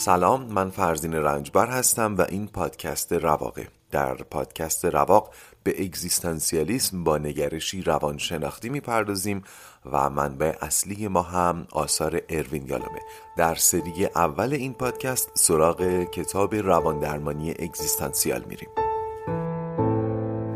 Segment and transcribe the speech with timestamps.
[0.00, 3.68] سلام من فرزین رنجبر هستم و این پادکست رواقه.
[3.90, 9.44] در پادکست رواق به اگزیستانسیالیسم با نگرشی روانشناختی می‌پردازیم
[9.92, 13.00] و منبع اصلی ما هم آثار اروین یالومه.
[13.36, 18.68] در سری اول این پادکست سراغ کتاب رواندرمانی اگزیستانسیال میریم.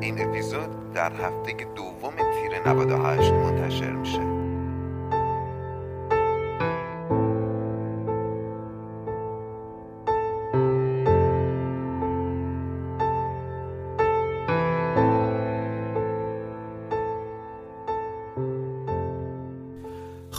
[0.01, 4.32] این اپیزود در هفته دوم تیر 98 منتشر میشه.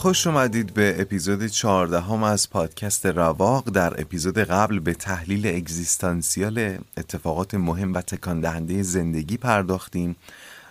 [0.04, 3.70] خوش اومدید به اپیزود 14 هم از پادکست رواق.
[3.70, 10.16] در اپیزود قبل به تحلیل اگزیستانسیال اتفاقات مهم و تکان دهنده زندگی پرداختیم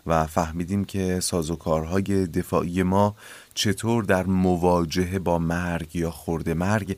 [0.07, 3.17] و فهمیدیم که سازوکارهای دفاعی ما
[3.55, 6.97] چطور در مواجهه با مرگ یا خورد مرگ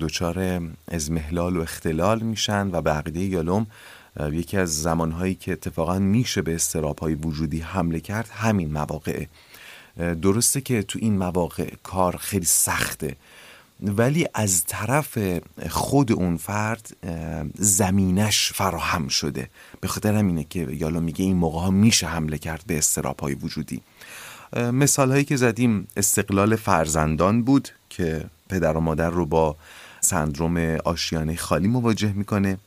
[0.00, 3.66] دچار ازمهلال و اختلال میشن و به یالوم
[4.20, 9.28] یکی از زمانهایی که اتفاقا میشه به استرابهای وجودی حمله کرد همین مواقعه
[9.96, 13.16] درسته که تو این مواقع کار خیلی سخته
[13.82, 15.18] ولی از طرف
[15.70, 16.96] خود اون فرد
[17.54, 19.48] زمینش فراهم شده.
[19.80, 23.34] به خاطر همینه که یالا میگه این موقع ها میشه حمله کرد به استراب های
[23.34, 23.80] وجودی.
[24.56, 29.56] مثال هایی که زدیم استقلال فرزندان بود که پدر و مادر رو با
[30.04, 32.58] سندروم آشیانه خالی مواجه می‌کنه.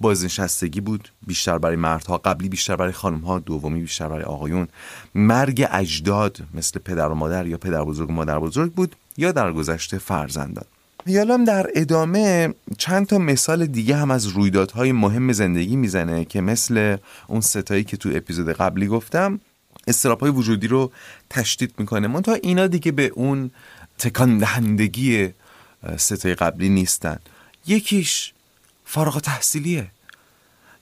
[0.00, 4.68] بازنشستگی بود بیشتر برای مردها قبلی بیشتر برای خانمها دومی بیشتر برای آقایون.
[5.14, 9.52] مرگ اجداد مثل پدر و مادر یا پدر بزرگ و مادر بزرگ بود یا در
[9.52, 10.64] گذشته فرزندان.
[11.06, 16.96] یالام در ادامه چند تا مثال دیگه هم از رویدادهای مهم زندگی می‌زنه که مثل
[17.26, 19.40] اون ستایی که تو اپیزود قبلی گفتم
[19.86, 20.92] استراپ وجودی رو
[21.30, 22.08] تشدید می‌کنه.
[22.08, 23.50] منتها اینا دیگه به اون
[23.98, 25.28] تکان دهندگی
[25.96, 27.18] ستای قبلی نیستن.
[27.66, 28.32] یکیش
[28.84, 29.90] فارغ تحصیلیه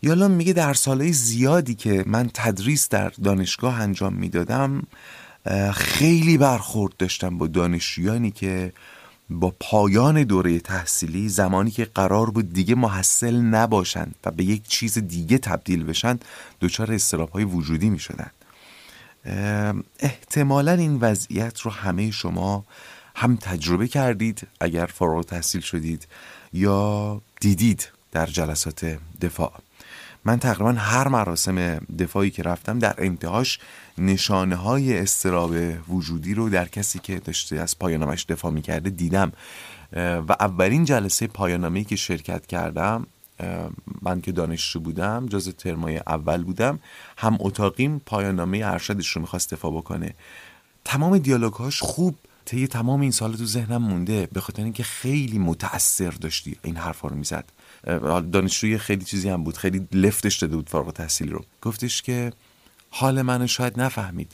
[0.03, 4.83] یالا میگه در سالهای زیادی که من تدریس در دانشگاه انجام می‌دادم
[5.75, 8.73] خیلی برخورد داشتم با دانشجویانی که
[9.31, 14.99] با پایان دوره تحصیلی زمانی که قرار بود دیگه محصل نباشن و به یک چیز
[14.99, 16.19] دیگه تبدیل بشن
[16.61, 18.31] دچار استراب های وجودی می شدن
[19.99, 22.65] احتمالا این وضعیت رو همه شما
[23.17, 26.07] هم تجربه کردید اگر فارغ تحصیل شدید
[26.53, 29.53] یا دیدید در جلسات دفاع.
[30.25, 33.59] من تقریبا هر مراسم دفاعی که رفتم در انتهاش
[33.99, 35.55] نشانه های استراب
[35.89, 39.33] وجودی رو در کسی که داشته از پایانامش دفاع می‌کرده دیدم.
[39.97, 43.07] و اولین جلسه پایانامه که شرکت کردم
[44.03, 46.79] من که دانشجو بودم جز ترمای اول بودم
[47.19, 50.15] هم اتاقیم پایانامه ارشدش رو می‌خواست دفاع بکنه.
[50.85, 56.11] تمام دیالوگهاش خوب طی تمام این سال تو ذهنم مونده به خاطر اینکه خیلی متاثر
[56.11, 57.45] داشتی این حرفا رو می‌زد.
[58.33, 61.45] دانشجوی خیلی چیزی هم بود خیلی لفتش داده بود فارغ تحصیل رو.
[61.63, 62.33] گفتش که
[62.91, 64.33] حال منو شاید نفهمید.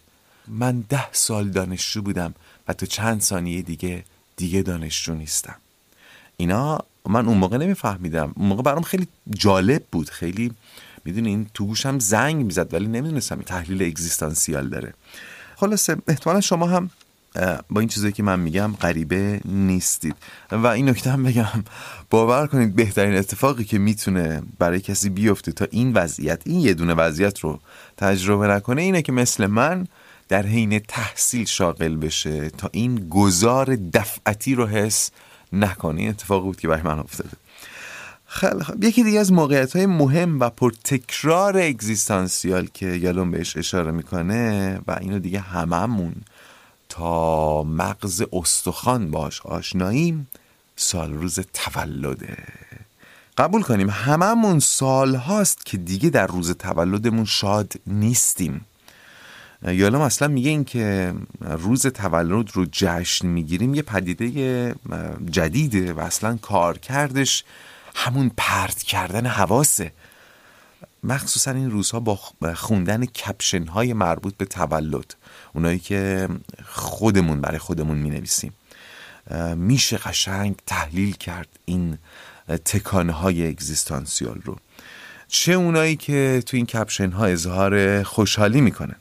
[0.49, 2.35] من ده سال دانشجو بودم
[2.69, 4.05] و تو چند ثانیه دیگه
[4.37, 5.57] دیگه دانشجو نیستم.
[6.37, 6.79] اینا
[7.09, 8.33] من اون موقع نمیفهمیدم.
[8.37, 10.11] اون موقع برام خیلی جالب بود.
[10.11, 10.53] خیلی
[11.05, 14.95] می‌دونی این تو گوشم زنگ می‌زد ولی نمی‌دونستم تحلیل اگزیستانسیال داره.
[15.57, 16.91] خلاصه احتمالا شما هم
[17.71, 20.15] با این چیزایی که من میگم غریبه نیستید.
[20.53, 21.65] و این نکته هم بگم
[22.11, 26.95] باور کنید بهترین اتفاقی که می‌تونه برای کسی بیفته تا این وضعیت این یه دونه
[26.95, 27.61] وضعیت رو
[27.97, 29.87] تجربه نکنه اینه که مثل من
[30.29, 35.11] در حین تحصیل شاغل بشه تا این گذار دفعتی رو حس
[35.53, 36.01] نکنه.
[36.01, 37.31] این اتفاق بود که برای من افتاده.
[38.27, 43.91] خیلی خب یکی دیگه از موقعیت های مهم و پرتکرار اگزیستانسیال که یالون بهش اشاره
[43.91, 46.15] می‌کنه و اینو دیگه هممون
[46.89, 50.29] تا مغز استخوان باش آشناییم.
[50.77, 52.37] سال روز تولده.
[53.39, 58.65] قبول کنیم هممون سال هاست که دیگه در روز تولدمون شاد نیستیم.
[59.63, 64.75] یالام اصلا میگه این که روز تولد رو جشن می‌گیریم یه پدیده
[65.31, 67.45] جدیده و اصلا کار کردش
[67.95, 69.93] همون پرت کردن حواسه.
[71.03, 72.19] مخصوصا این روزها با
[72.55, 75.15] خوندن کپشن های مربوط به تولد.
[75.57, 76.29] اونایی که
[76.65, 78.53] خودمون برای خودمون می نویسیم
[79.57, 81.99] میشه قشنگ تحلیل کرد این
[82.65, 84.57] تکانه های اگزیستانسیال رو.
[85.29, 88.97] چه اونایی که تو این کپشن ها اظهار خوشحالی می‌کنن؟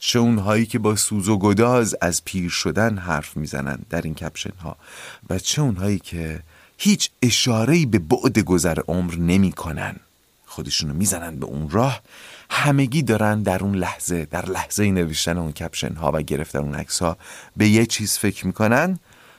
[0.00, 4.56] چه اونهایی که با سوز و گداز از پیر شدن حرف می‌زنن در این کپشن
[4.62, 4.76] ها
[5.30, 6.42] و چه اونهایی که
[6.78, 9.96] هیچ اشارهی به بعد گذر عمر نمی‌کنن؟
[10.46, 12.02] خودشونو می‌زنن به اون راه
[12.50, 17.02] همگی دارن در اون لحظه در لحظه نوشتن اون کپشن ها و گرفتن اون عکس
[17.02, 17.16] ها
[17.56, 18.98] به یه چیز فکر می‌کنن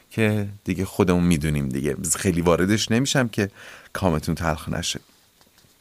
[0.09, 1.95] که دیگه خودمون می‌دونیم دیگه.
[2.15, 3.49] خیلی واردش نمیشم که
[3.93, 4.99] کامتون تلخ نشه.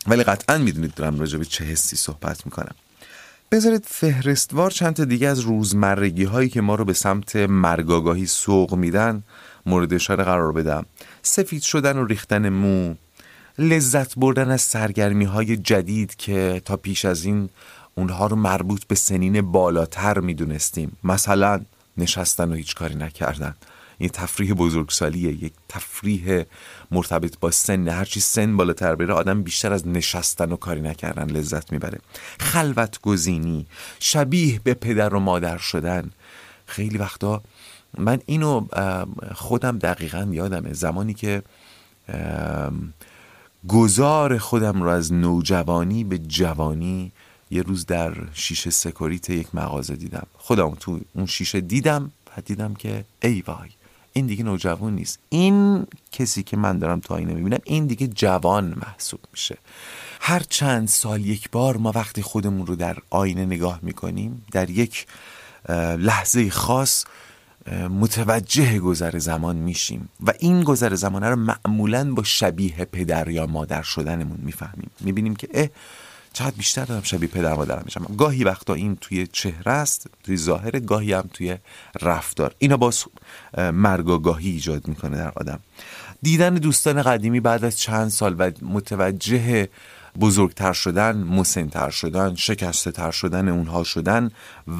[0.06, 2.74] ولی قطعا می‌دونید دارم راجع به چه حسی صحبت می‌کنم.
[3.52, 8.74] بذارید فهرستوار چند تا دیگه از روزمرگی هایی که ما رو به سمت مرگاگاهی سوق
[8.74, 9.22] میدن
[9.66, 10.86] مورد اشاره قرار بدم.
[11.22, 12.94] سفید شدن و ریختن مو
[13.58, 17.48] لذت بردن از سرگرمی های جدید که تا پیش از این
[17.94, 20.96] اونها رو مربوط به سنین بالاتر می‌دونستیم.
[21.04, 21.60] مثلا
[21.96, 23.54] نشستن و هیچ کاری نکردن.
[23.98, 26.42] این تفریح بزرگسالیه یک تفریح
[26.90, 27.88] مرتبط با سن.
[27.88, 31.98] هرچی سن بالاتر بره آدم بیشتر از نشستن و کاری نکردن لذت می‌بره.
[32.40, 33.66] خلوت گزینی
[33.98, 36.10] شبیه به پدر و مادر شدن.
[36.66, 37.42] خیلی وقتا
[37.98, 38.66] من اینو
[39.34, 40.72] خودم دقیقا یادمه.
[40.72, 41.42] زمانی که
[43.68, 47.12] گذار خودم رو از نوجوانی به جوانی.
[47.50, 50.26] یه روز در شیشه سکوریت یک مغازه دیدم.
[50.38, 53.68] خودم تو اون شیشه دیدم و دیدم که ای وای
[54.12, 55.18] این دیگه نوجوان نیست.
[55.28, 59.58] این کسی که من دارم تو آینه می‌بینم این دیگه جوان محسوب میشه.
[60.20, 65.06] هر چند سال یک بار ما وقتی خودمون رو در آینه نگاه می‌کنیم در یک
[65.98, 67.04] لحظه خاص
[67.90, 73.82] متوجه گذر زمان میشیم و این گذر زمانه رو معمولا با شبیه پدر یا مادر
[73.82, 74.90] شدنمون می‌فهمیم.
[75.00, 75.68] می‌بینیم که اه
[76.32, 78.04] چقدر بیشتر دارم شبیه پدر مادرم میشم.
[78.18, 81.56] گاهی وقتا این توی چهره است توی ظاهر گاهی هم توی
[82.02, 82.54] رفتار.
[82.58, 83.04] اینا باز
[83.58, 85.60] مرگاگاهی ایجاد می‌کنه در آدم.
[86.22, 89.68] دیدن دوستان قدیمی بعد از چند سال و متوجه
[90.20, 94.30] بزرگتر شدن مسنتر شدن شکسته تر شدن اونها شدن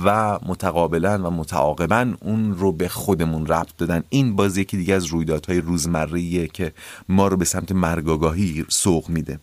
[0.05, 4.05] و متقابلا و متعاقبا اون رو به خودمون ربط دادن.
[4.09, 6.73] این باز یکی دیگه از رویدادهای روزمره که
[7.09, 9.38] ما رو به سمت مرگاگاهی سوق میده.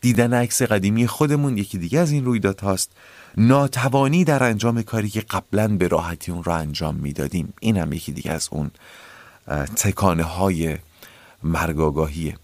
[0.00, 2.92] دیدن عکس قدیمی خودمون یکی دیگه از این رویداد هاست.
[3.36, 7.52] ناتوانی در انجام کاری که قبلا به راحتی اون رو انجام می‌دادیم.
[7.60, 8.70] این هم یکی دیگه از اون
[9.76, 10.76] تکانه های
[11.42, 12.36] مرگاگاهیه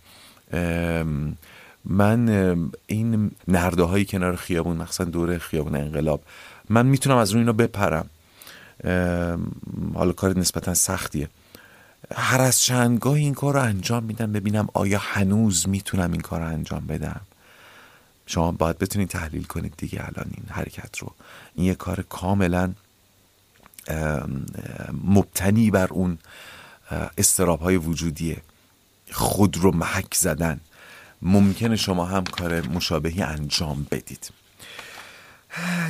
[1.87, 2.29] من
[2.87, 6.23] این نرده های کنار خیابون مخصوصا دور خیابون انقلاب
[6.69, 8.11] من می‌تونم از روی اینا بپرم.
[9.95, 11.29] حالا کار نسبتا سختیه.
[12.15, 16.47] هر از چندگاه این کار رو انجام میدم ببینم آیا هنوز می‌تونم این کار رو
[16.47, 17.21] انجام بدم؟
[18.27, 21.13] شما باید بتونید تحلیل کنید دیگه الان این حرکت رو.
[21.55, 22.73] این یه کار کاملا
[25.05, 26.19] مبتنی بر اون
[27.19, 28.37] استراب های وجودیه.
[29.13, 30.61] خود رو محک زدن.
[31.23, 34.31] ممکنه شما هم کار مشابهی انجام بدید.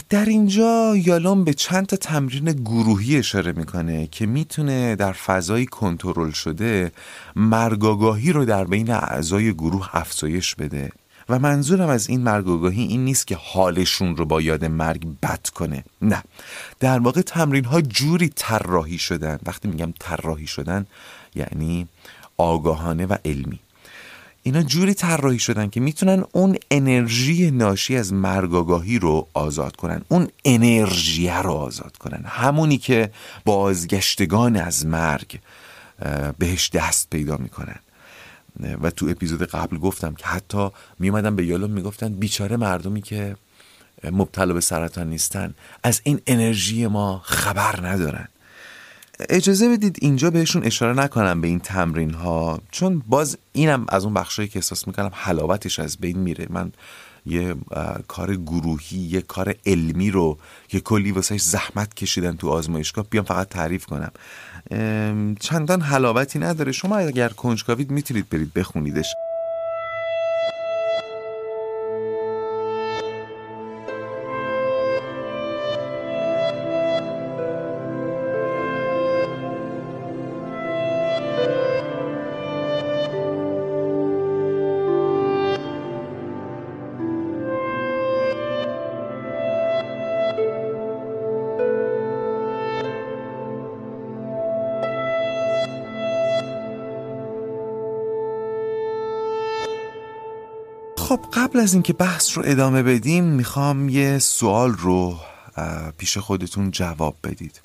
[0.08, 6.31] در اینجا یالوم به چند تا تمرین گروهی اشاره می‌کنه که می‌تونه در فضای کنترل
[6.31, 6.93] شده
[7.37, 10.93] مرگاگاهی رو در بین اعضای گروه افزایش بده.
[11.29, 15.84] و منظورم از این مرگاگاهی این نیست که حالشون رو با یاد مرگ بد کنه.
[16.02, 16.22] نه.
[16.81, 19.38] در واقع تمرین ها جوری طراحی شدن.
[19.46, 20.87] وقتی میگم طراحی شدن
[21.34, 21.88] یعنی
[22.37, 23.58] آگاهانه و علمی.
[24.46, 30.02] اینا جوری طراحی شدن که می‌تونن اون انرژی ناشی از مرگاگاهی رو آزاد کنن.
[30.08, 32.25] اون انرژی رو آزاد کنن.
[32.26, 33.10] همونی که
[33.44, 35.41] بازگشتگان از مرگ
[36.38, 37.79] بهش دست پیدا می‌کنن.
[38.82, 43.36] و تو اپیزود قبل گفتم که حتی میومدن به یالوم می‌گفتن بیچاره مردمی که
[44.12, 48.29] مبتلا به سرطان نیستن از این انرژی ما خبر ندارن.
[49.20, 54.15] اجازه بدید اینجا بهشون اشاره نکنم به این تمرین ها چون باز اینم از اون
[54.15, 56.46] بخشایی که احساس می‌کنم حلاوتش از بین میره.
[56.51, 56.73] من
[57.27, 57.55] یه
[58.08, 63.49] کار گروهی یه کار علمی رو که کلی واسه زحمت کشیدن تو آزمایشگاه بیام فقط
[63.49, 64.13] تعریف کنم.
[65.41, 66.73] چندان حلاوتی نداره.
[66.73, 69.06] شما اگر کنجکاوید می‌تونید برید بخونیدش.
[101.56, 105.20] قبل از اینکه بحث رو ادامه بدیم می‌خوام یه سوال رو
[105.98, 107.60] پیش خودتون جواب بدید.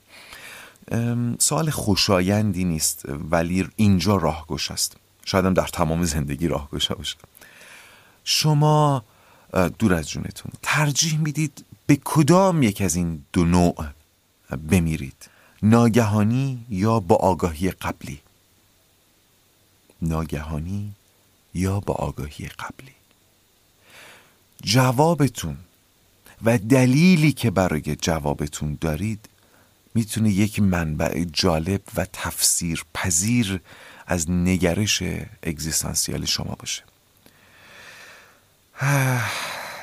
[1.40, 4.96] سوال خوشایندی نیست ولی اینجا راهگوش است
[5.26, 7.16] شایدم در تمام زندگی راهگوش باشه.
[8.24, 9.04] شما
[9.80, 13.86] دور از جونتون ترجیح می‌دید به کدام یک از این دو نوع
[14.70, 15.30] بمیرید؟
[15.64, 18.22] ناگهانی یا با آگاهی قبلی؟
[20.02, 20.92] ناگهانی
[21.54, 23.01] یا با آگاهی قبلی؟
[24.64, 25.58] جوابتون
[26.44, 29.30] و دلیلی که برای جوابتون دارید
[29.96, 33.62] می‌تونه یک منبع جالب و تفسیر پذیر
[34.08, 35.04] از نگرش
[35.44, 36.84] اگزیستانسیال شما باشه.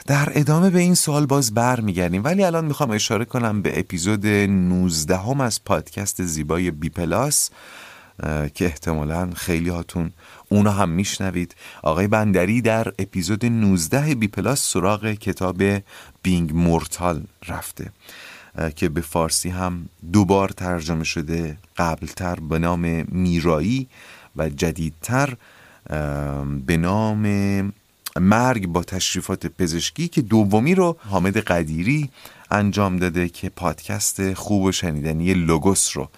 [0.06, 4.26] در ادامه به این سوال باز بر میگردیم ولی الان می‌خوام اشاره کنم به اپیزود
[4.26, 7.50] 19 هم از پادکست زیبای بی پلاس
[8.54, 10.12] که احتمالا خیلی هاتون
[10.48, 11.54] اونا هم میشنوید.
[11.82, 15.62] آقای بندری در اپیزود 19 بی پلاس سراغ کتاب
[16.22, 17.92] بینگ مورتال رفته
[18.76, 23.88] که به فارسی هم دوبار ترجمه شده قبلتر به نام میرایی
[24.36, 25.34] و جدیدتر
[26.66, 27.22] به نام
[28.16, 32.10] مرگ با تشریفات پزشکی که دومی رو حامد قدیری
[32.50, 36.08] انجام داده که پادکست خوب و شنیدنی لوگوس رو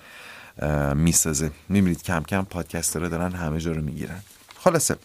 [0.95, 1.51] می‌سازه.
[1.69, 2.47] می‌بینید کم کم
[2.95, 4.23] رو دارن همه جا رو می‌گیرن.
[4.59, 4.97] خلاصه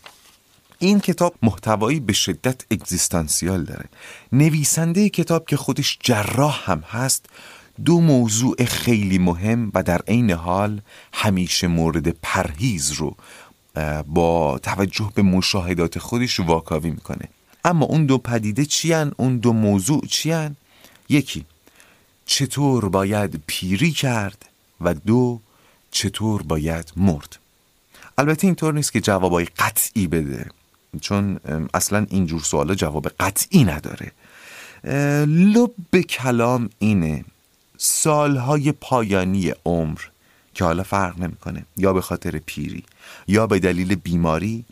[0.80, 3.86] این کتاب محتوایی به شدت اگزیستانسیال داره.
[4.32, 7.26] نویسنده کتاب که خودش جراح هم هست
[7.86, 10.82] دو موضوع خیلی مهم و در عین حال
[11.14, 13.16] همیشه مورد پرهیز رو
[14.08, 17.30] با توجه به مشاهدات خودش واکاوی می‌کنه.
[17.66, 20.56] اما اون دو پدیده چیان اون دو موضوع چیان
[21.10, 21.46] یکی
[22.26, 24.46] چطور باید پیری کرد؟
[24.82, 25.40] و دو
[25.96, 27.38] چطور باید مرد؟
[28.18, 30.50] البته اینطور نیست که جوابای قطعی بده
[31.02, 31.40] چون
[31.74, 34.12] اصلا اینجور سوالا جواب قطعی نداره.
[35.26, 37.26] لب کلام اینه
[37.78, 40.00] سالهای پایانی عمر
[40.54, 42.84] که حالا فرق نمی‌کنه یا به خاطر پیری
[43.28, 44.66] یا به دلیل بیماری.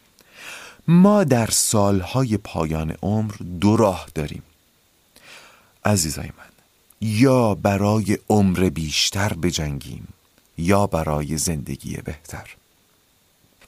[0.87, 4.43] ما در سالهای پایان عمر دو راه داریم.
[5.85, 6.51] عزیزای من
[7.01, 10.07] یا برای عمر بیشتر بجنگیم.
[10.57, 12.49] یا برای زندگی بهتر.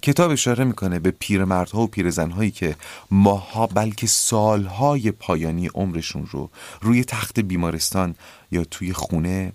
[0.01, 2.75] کتاب اشاره می‌کنه به پیرمردها و پیرزنهایی که
[3.11, 6.49] ماها بلکه سالهای پایانی عمرشون رو
[6.81, 8.15] روی تخت بیمارستان
[8.51, 9.51] یا توی خونه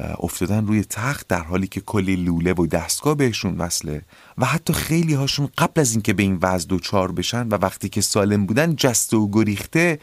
[0.00, 4.02] افتادن روی تخت در حالی که کلی لوله و دستگاه بهشون وصله.
[4.38, 8.00] و حتی خیلی هاشون قبل از اینکه به این وضع دوچار بشن و وقتی که
[8.00, 9.98] سالم بودن جسته و گریخته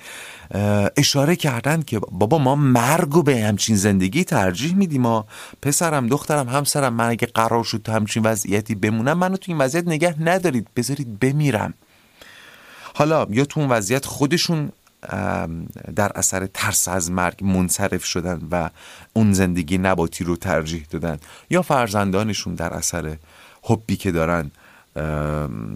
[0.98, 5.02] اشاره کردن که بابا ما مرگ و به همچین زندگی ترجیح میدیم.
[5.02, 5.26] ما
[5.62, 9.88] پسرم دخترم همسرم من اگه قرار شد تو همچین وضعیتی بمونم منو تو این وضعیت
[9.88, 11.74] نگه ندارید بذارید بمیرم.
[12.96, 14.72] حالا یا تو اون وضعیت خودشون
[15.96, 18.70] در اثر ترس از مرگ منصرف شدن و
[19.14, 21.18] اون زندگی نباتی رو ترجیح دادن
[21.50, 23.18] یا فرزندانشون در اثر
[23.64, 24.52] حبی که دارن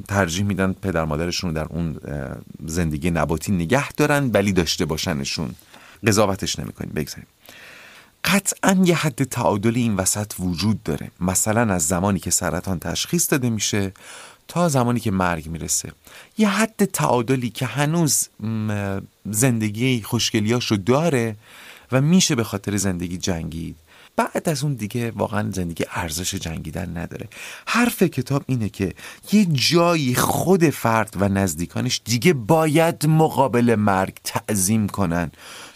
[0.08, 2.00] ترجیح میدن پدر مادرشون رو در اون
[2.66, 5.56] زندگی نباتی نگه دارن ولی داشته باشنشون.
[6.08, 7.28] قضاوتش نمی‌کنیم بگذاریم.
[8.24, 11.12] قطعا یه حد تعادل این وسط وجود داره.
[11.20, 13.92] مثلا از زمانی که سرطان تشخیص داده میشه
[14.48, 15.92] تا زمانی که مرگ می‌رسه.
[16.38, 18.30] یه حد تعادلی که هنوز
[19.32, 21.36] زندگی خوشگلیاشو داره
[21.92, 23.76] و میشه به خاطر زندگی جنگید.
[24.16, 27.28] بعد از اون دیگه واقعا زندگی ارزش جنگیدن نداره.
[27.66, 28.94] حرف کتاب اینه که
[29.32, 35.32] یه جایی خود فرد و نزدیکانش دیگه باید مقابل مرگ تعظیم کنن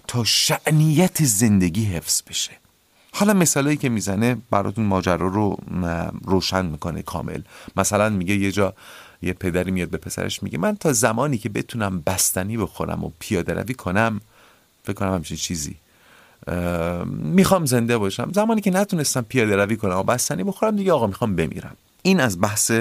[0.08, 2.52] تا شعنیت زندگی حفظ بشه.
[3.20, 5.58] حالا مثالایی که می‌زنه براتون ماجرا رو
[6.24, 7.42] روشن می‌کنه کامل.
[7.76, 8.74] مثلا میگه یه جا
[9.22, 13.54] یه پدری میاد به پسرش میگه من تا زمانی که بتونم بستنی بخورم و پیاده
[13.54, 14.22] روی کنم
[14.84, 15.76] فکر کنم همچین چیزی.
[17.08, 18.32] می‌خوام زنده باشم.
[18.36, 21.76] زمانی که نتونستم پیاده روی کنم و بستنی بخورم دیگه آقا می‌خوام بمیرم.
[22.02, 22.72] این از بحث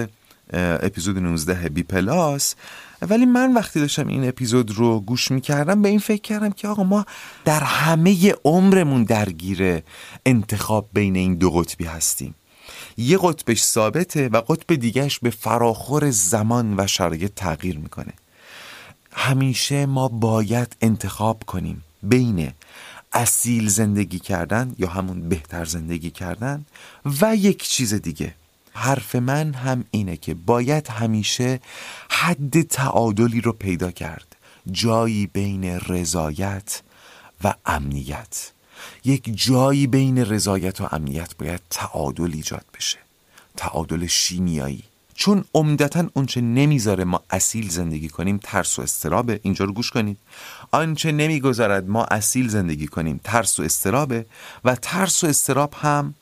[0.53, 2.55] اپیزود 19 بی پلاس.
[3.03, 6.85] ولی من وقتی داشتم این اپیزود رو گوش می‌کردم به این فکر کردم که آقا
[6.85, 7.07] ما
[7.45, 9.83] در همه عمرمون درگیر
[10.27, 12.35] انتخاب بین این دو قطبی هستیم.
[12.97, 18.13] یه قطبش ثابته و قطب دیگهش به فراخور زمان و شرایط تغییر می‌کنه.
[19.13, 22.53] همیشه ما باید انتخاب کنیم بین
[23.13, 26.67] اصیل زندگی کردن یا همون بهتر زندگی کردن
[27.21, 28.35] و یک چیز دیگه.
[28.77, 31.61] حرف من هم اینه که باید همیشه
[32.11, 34.37] حد تعادلی رو پیدا کرد.
[34.73, 36.83] جایی بین رضایت
[37.45, 38.53] و امنیت.
[39.05, 42.99] یک جایی بین رضایت و امنیت باید تعادل ایجاد بشه.
[43.57, 44.83] تعادل شیمیایی.
[45.15, 49.41] چون عمدتا اونچه نمی‌ذاره ما اصیل زندگی کنیم ترس و استرابه.
[49.43, 50.19] اینجا رو گوش کنید.
[50.71, 54.27] آنچه نمی‌گذارد ما اصیل زندگی کنیم ترس و استرابه.
[54.65, 56.15] و ترس و استراب هم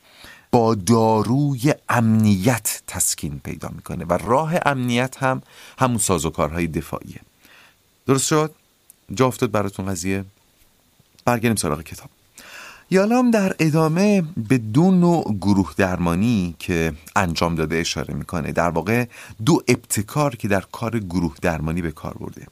[0.51, 5.41] با داروی امنیت تسکین پیدا می‌کنه و راه امنیت هم
[5.79, 7.19] همون سازوکارهای دفاعیه.
[8.07, 8.51] درست شد؟
[9.13, 10.25] جا افتاد براتون قضیه؟
[11.25, 12.09] برگردیم سراغ کتاب.
[12.89, 18.51] یالام در ادامه به دو نوع گروه درمانی که انجام داده اشاره می‌کنه.
[18.51, 19.05] در واقع
[19.45, 22.47] دو ابتکار که در کار گروه درمانی به کار برده.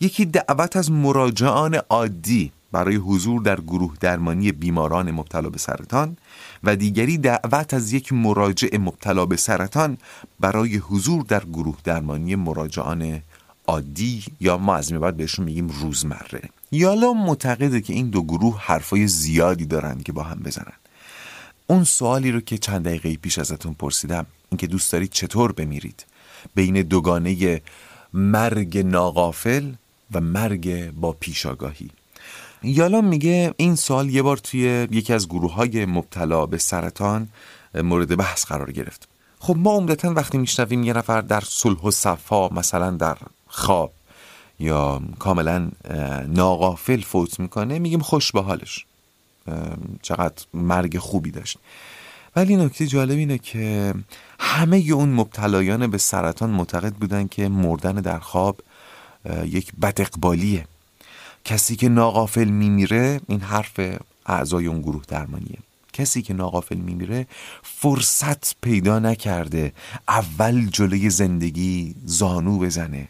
[0.00, 6.16] یکی دعوت از مراجعان عادی برای حضور در گروه درمانی بیماران مبتلا به سرطان.
[6.64, 9.98] و دیگری دعوت از یک مراجع مبتلا به سرطان
[10.40, 13.22] برای حضور در گروه درمانی مراجعان
[13.66, 16.42] عادی یا ما از بعد بهشون میگیم روزمره.
[16.72, 20.72] یالا معتقده که این دو گروه حرفای زیادی دارن که با هم بزنن.
[21.66, 26.04] اون سوالی رو که چند دقیقه پیش ازتون پرسیدم اینکه دوست دارید چطور بمیرید؟
[26.54, 27.62] بین دوگانه
[28.12, 29.72] مرگ ناقافل
[30.12, 31.90] و مرگ با پیشاگاهی.
[32.62, 37.28] یالا میگه این سال یه بار توی یکی از گروه های مبتلا به سرطان
[37.74, 39.08] مورد بحث قرار گرفت.
[39.38, 43.92] خب ما عمدتا وقتی میشنویم یه نفر در صلح و صفا مثلا در خواب
[44.60, 45.70] یا کاملا
[46.28, 48.86] ناقافل فوت می‌کنه میگیم خوش به حالش.
[50.02, 51.58] چقدر مرگ خوبی داشت.
[52.36, 53.94] ولی نکته جالب اینه که
[54.40, 58.60] همه اون مبتلایان به سرطان معتقد بودن که مردن در خواب
[59.44, 60.66] یک بدقبالیه
[61.44, 63.80] کسی که ناقافل میمیره این حرف
[64.26, 65.58] اعضای اون گروه درمانیه.
[65.92, 67.26] کسی که ناقافل میمیره
[67.62, 69.72] فرصت پیدا نکرده.
[70.08, 73.08] اول جلوی زندگی زانو بزنه.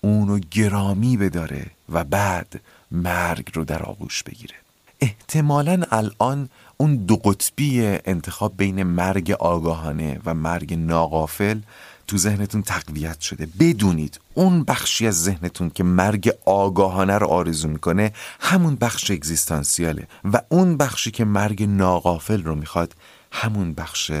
[0.00, 4.54] اونو گرامی بداره و بعد مرگ رو در آغوش بگیره.
[5.00, 11.60] احتمالا الان اون دو قطبی انتخاب بین مرگ آگاهانه و مرگ ناقافل
[12.06, 13.48] تو ذهنتون تقویت شده.
[13.60, 20.08] بدونید اون بخشی از ذهنتون که مرگ آگاهانه رو آرزو می‌کنه همون بخش اگزیستانسیاله.
[20.24, 22.94] و اون بخشی که مرگ ناقافل رو می‌خواد
[23.32, 24.12] همون بخش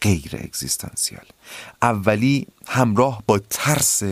[0.00, 1.24] غیر اگزیستانسیال.
[1.82, 4.02] اولی همراه با ترس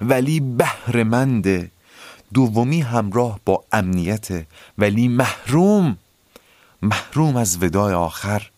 [0.00, 1.70] ولی بهرهمنده
[2.34, 4.46] دومی همراه با امنیت
[4.78, 5.98] ولی محروم.
[6.82, 8.50] محروم از ودای آخر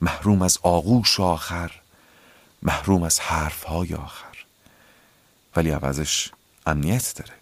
[0.00, 1.79] محروم از آغوش آخر.
[2.62, 4.24] محروم از حرفهای آخر.
[5.56, 6.30] ولی عوضش
[6.66, 7.40] امنیت داره.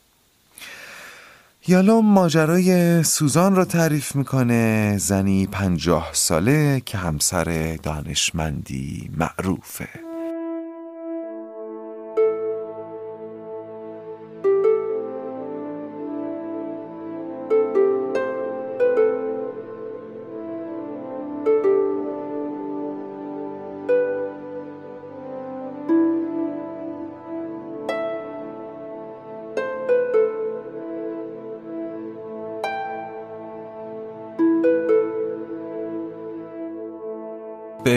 [1.67, 10.08] یالا ماجرای سوزان را تعریف می‌کنه زنی پنجاه ساله که همسر دانشمندی معروفه.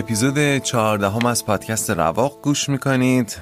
[0.02, 3.38] اپیزود چهاردهم از پادکست رواق گوش می‌کنید.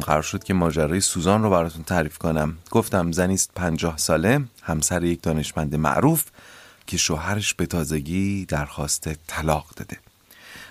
[0.00, 2.58] قرار شد که ماجرای سوزان رو براتون تعریف کنم.
[2.70, 6.24] گفتم زنیست پنجاه ساله همسر یک دانشمند معروف
[6.86, 9.96] که شوهرش به تازگی درخواست طلاق داده.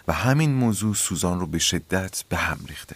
[0.08, 2.96] و همین موضوع سوزان رو به شدت به هم ریخته.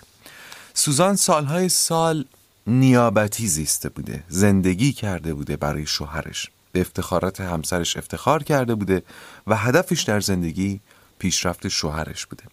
[0.73, 2.25] سوزان سالهای سال
[2.67, 6.49] نیابتی زیسته بوده زندگی کرده بوده برای شوهرش.
[6.71, 9.03] به افتخارات همسرش افتخار کرده بوده
[9.47, 10.79] و هدفش در زندگی
[11.24, 12.44] پیشرفت شوهرش بوده.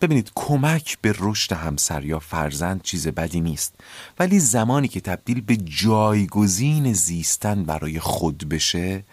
[0.00, 3.74] ببینید کمک به رشد همسر یا فرزند چیز بدی نیست.
[4.18, 9.04] ولی زمانی که تبدیل به جایگزین زیستن برای خود بشه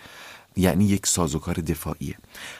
[0.58, 2.16] یعنی یک سازوکار دفاعیه.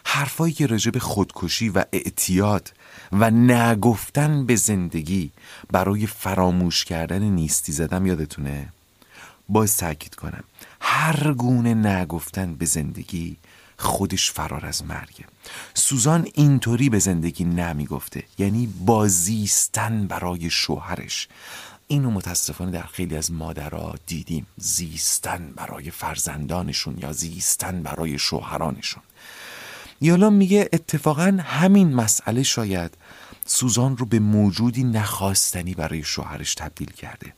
[0.06, 2.74] حرفایی که راجع به خودکشی و اعتیاد
[3.12, 5.32] و نگفتن به زندگی
[5.72, 8.70] برای فراموش کردن نیستی زدم یادتونه؟
[9.50, 10.44] باز تاکید کنم.
[10.82, 13.38] هر گونه نگفتن به زندگی
[13.82, 15.26] خودش فرار از مرگه
[15.74, 21.28] سوزان اینطوری به زندگی نمی‌گفته یعنی بازیستن برای شوهرش.
[21.88, 24.46] اینو متاسفانه در خیلی از مادرها دیدیم.
[24.58, 29.04] زیستن برای فرزندانشون یا زیستن برای شوهرانشون.
[30.02, 32.98] یالا میگه اتفاقا همین مسئله شاید
[33.46, 37.34] سوزان رو به موجودی نخواستنی برای شوهرش تبدیل کرده.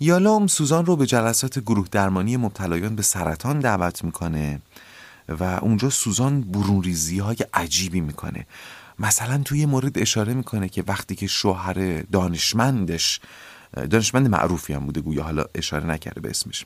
[0.00, 4.60] یالام سوزان رو به جلسات گروه درمانی مبتلایان به سرطان دعوت می‌کنه.
[5.30, 8.46] و اونجا سوزان برونریزی های عجیبی می‌کنه.
[8.98, 13.20] مثلا توی مورد اشاره می‌کنه که وقتی که شوهر دانشمندش
[13.90, 16.64] دانشمند معروفی هم بوده گویا حالا اشاره نکرده به اسمش.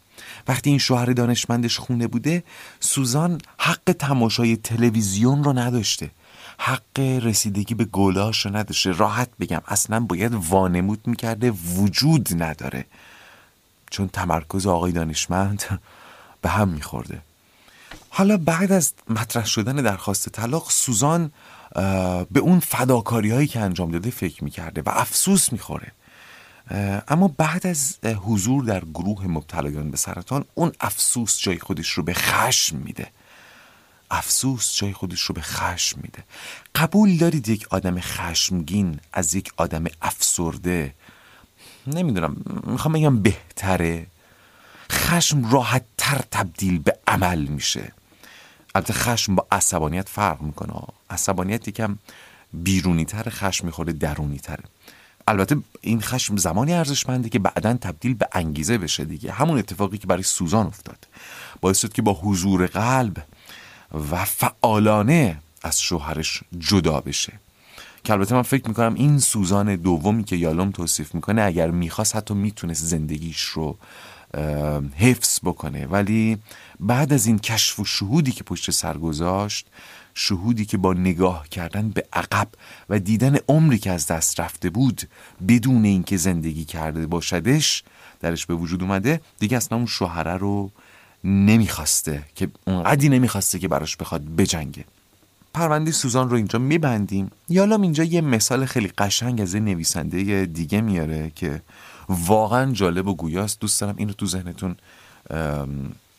[0.48, 2.44] وقتی این شوهر دانشمندش خونه بوده
[2.80, 6.10] سوزان حق تماشای تلویزیون رو نداشته.
[6.58, 8.92] حق رسیدگی به گلاش رو نداشته.
[8.92, 12.84] راحت بگم اصلا باید وانمود می‌کرده وجود نداره.
[13.90, 15.80] چون تمرکز آقای دانشمند
[16.42, 17.20] به هم میخورده.
[18.16, 21.32] حالا بعد از مطرح شدن درخواست طلاق سوزان
[22.30, 25.92] به اون فداکاری هایی که انجام داده فکر می‌کرده و افسوس می‌خوره.
[27.08, 32.14] اما بعد از حضور در گروه مبتلایان به سرطان اون افسوس جای خودش رو به
[32.14, 33.06] خشم میده.
[34.10, 36.24] افسوس جای خودش رو به خشم میده.
[36.74, 40.94] قبول دارید یک آدم خشمگین از یک آدم افسرده؟
[41.86, 44.06] نمی‌دونم می‌خوام بگم بهتره.
[44.92, 47.92] خشم راحت تر تبدیل به عمل میشه.
[48.74, 50.72] البته خشم با عصبانیت فرق می‌کنه.
[51.10, 51.98] عصبانیت یکم
[52.52, 54.64] بیرونی تر خشم می‌خوره درونی تره
[55.28, 59.32] البته این خشم زمانی ارزشمنده که بعدا تبدیل به انگیزه بشه دیگه.
[59.32, 61.06] همون اتفاقی که برای سوزان افتاد.
[61.60, 63.24] باعث شد که با حضور قلب
[64.10, 67.32] و فعالانه از شوهرش جدا بشه.
[68.04, 72.34] که البته من فکر می‌کنم این سوزان دومی که یالوم توصیف می‌کنه اگر می‌خواست حتی
[72.34, 73.78] می‌تونست زندگیش رو
[74.96, 75.86] حفظ بکنه.
[75.86, 76.38] ولی
[76.80, 79.66] بعد از این کشف و شهودی که پشت سر گذاشت
[80.14, 82.48] شهودی که با نگاه کردن به عقب
[82.88, 85.02] و دیدن عمری که از دست رفته بود
[85.48, 87.82] بدون اینکه زندگی کرده باشدش
[88.20, 90.70] درش به وجود اومده دیگه اصلا اون شوهره رو
[91.24, 94.84] نمی‌خواسته که اونقدی نمی‌خواسته که براش بخواد بجنگه.
[95.54, 97.30] پرونده سوزان رو اینجا میبندیم.
[97.48, 101.62] یالام اینجا یه مثال خیلی قشنگ از نویسنده دیگه میاره که
[102.08, 103.60] واقعا جالب و گویاست.
[103.60, 104.76] دوست دارم اینو تو ذهنتون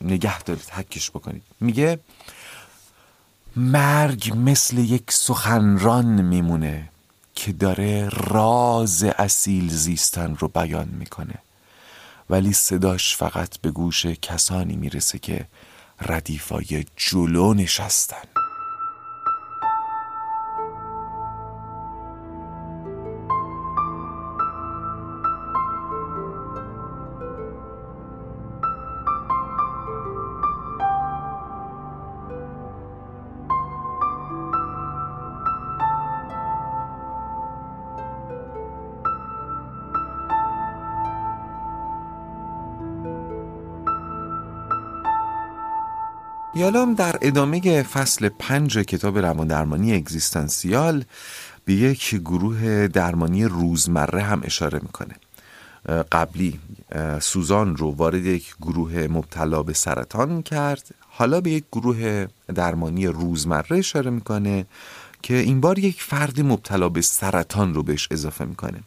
[0.02, 1.44] نگه دارید حکش بکنید.
[1.60, 2.00] میگه
[3.56, 6.90] مرگ مثل یک سخنران میمونه
[7.36, 11.36] که داره راز اصیل زیستن رو بیان می‌کنه.
[12.30, 15.46] ولی صداش فقط به گوش کسانی می‌رسه که
[16.02, 18.35] ردیفای جلو نشستن.
[46.66, 51.04] یالام در ادامه فصل پنج کتاب روان درمانی اگزیستانسیال
[51.66, 55.16] به یک گروه درمانی روزمره هم اشاره می‌کنه.
[56.12, 56.60] قبلی
[57.22, 60.88] سوزان رو وارد یک گروه مبتلا به سرطان کرد.
[61.10, 64.66] حالا به یک گروه درمانی روزمره اشاره می‌کنه
[65.22, 68.80] که این بار یک فرد مبتلا به سرطان رو بهش اضافه می‌کنه.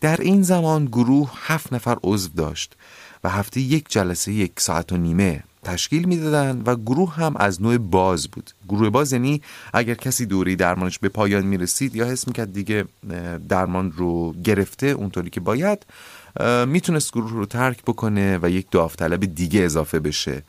[0.00, 2.76] در این زمان گروه هفت نفر عضو داشت
[3.24, 7.78] و هفته یک جلسه یک ساعت و نیمه تشکیل می‌دادن و گروه هم از نوع
[7.78, 8.50] باز بود.
[8.68, 12.84] گروه باز یعنی اگر کسی دوری درمانش به پایان می‌رسید یا حس می‌کرد دیگه
[13.48, 15.86] درمان رو گرفته اونطوری که باید
[16.66, 20.42] می‌تونست گروه رو ترک بکنه و یک داوطلب دیگه اضافه بشه.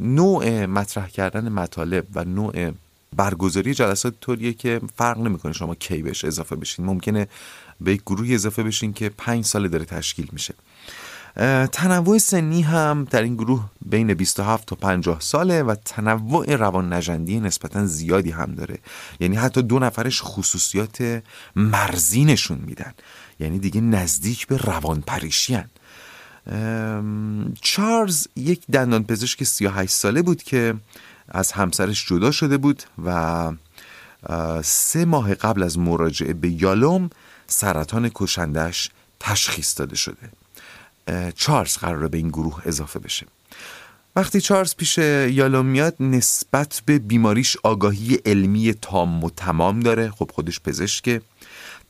[0.00, 2.70] نوع مطرح کردن مطالب و نوع
[3.16, 6.84] برگزاری جلسات طوریه که فرق نمی‌کنه شما کی بهش اضافه بشین.
[6.84, 7.28] ممکنه
[7.80, 10.54] به یک گروهی اضافه بشین که پنج سال داره تشکیل میشه.
[11.72, 17.40] تنوع سنی هم در این گروه بین 27 تا 50 ساله و تنوع روان نجندی
[17.40, 18.78] نسبتا زیادی هم داره.
[19.20, 21.22] یعنی حتی دو نفرش خصوصیات
[21.56, 22.92] مرزی نشون میدن.
[23.40, 25.58] یعنی دیگه نزدیک به روان پریشی.
[27.60, 30.74] چارلز یک دندان پزشک 38 ساله بود که
[31.28, 33.52] از همسرش جدا شده بود و
[34.62, 37.10] سه ماه قبل از مراجعه به یالوم
[37.46, 38.90] سرطان کشندش
[39.20, 40.41] تشخیص داده شده.
[41.34, 43.26] چارلز قراره به این گروه اضافه بشه.
[44.16, 50.10] وقتی چارلز پیش یالوم میاد نسبت به بیماریش آگاهی علمی تام و تمام داره.
[50.10, 51.22] خب خودش پزشکه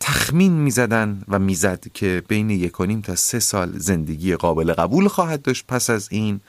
[0.01, 5.09] تخمین می‌زدن و می‌زد که بین یک و نیم تا سه سال زندگی قابل قبول
[5.09, 6.41] خواهد داشت پس از این.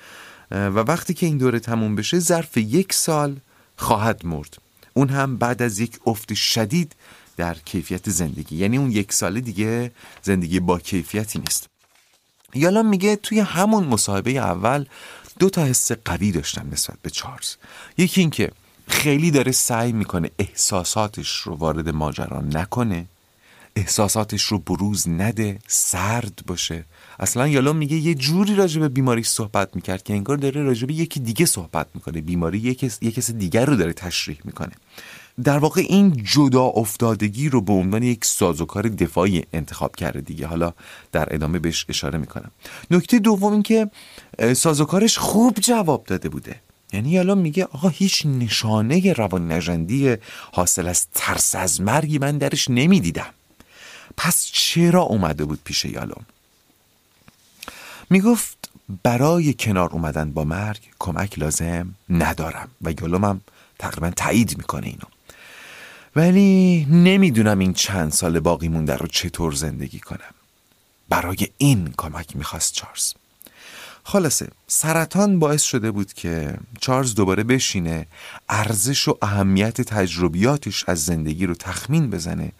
[0.51, 3.37] و وقتی که این دوره تموم بشه ظرف یک سال
[3.77, 4.57] خواهد مرد.
[4.93, 6.95] اون هم بعد از یک افت شدید
[7.37, 8.55] در کیفیت زندگی.
[8.55, 11.72] یعنی اون یک ساله دیگه زندگی با کیفیتی نیست.
[12.55, 14.85] یالا میگه توی همون مصاحبه اول
[15.39, 17.55] دو تا حس قوی داشتم نسبت به چارلز.
[17.97, 18.51] یکی اینکه
[18.87, 23.05] خیلی داره سعی می‌کنه احساساتش رو وارد ماجرا نکنه
[23.75, 26.85] احساساتش رو بروز نده سرد باشه.
[27.19, 30.93] اصلا یالا میگه یه جوری راجع به بیماری صحبت می‌کرد که انگار داره راجع به
[30.93, 32.21] یکی دیگه صحبت می‌کنه.
[32.21, 32.79] بیماری یک
[33.15, 34.73] کس دیگر رو داره تشریح می‌کنه.
[35.43, 40.47] در واقع این جدا افتادگی رو به عنوان یک سازوکار دفاعی انتخاب کرده دیگه.
[40.47, 40.73] حالا
[41.11, 42.51] در ادامه بهش اشاره می‌کنم.
[42.91, 43.89] نکته دوم این که
[44.55, 46.55] سازوکارش خوب جواب داده بوده.
[46.93, 50.15] یعنی الان میگه آقا هیچ نشانه روان نجندی
[50.51, 53.29] حاصل از ترس از مرگی من درش نمی‌دیدم.
[54.17, 56.25] پس چرا اومده بود پیش یالوم؟
[58.09, 58.69] می‌گفت
[59.03, 63.41] برای کنار اومدن با مرگ کمک لازم ندارم و یالومم
[63.79, 65.12] تقریبا تایید می‌کنه اینو.
[66.15, 70.33] ولی نمی‌دونم این چند سال باقی مونده رو چطور زندگی کنم.
[71.09, 73.13] برای این کمک می‌خواست چارلز.
[74.03, 78.07] خلاصه سرطان باعث شده بود که چارلز دوباره بشینه
[78.49, 82.51] ارزش و اهمیت تجربیاتش از زندگی رو تخمین بزنه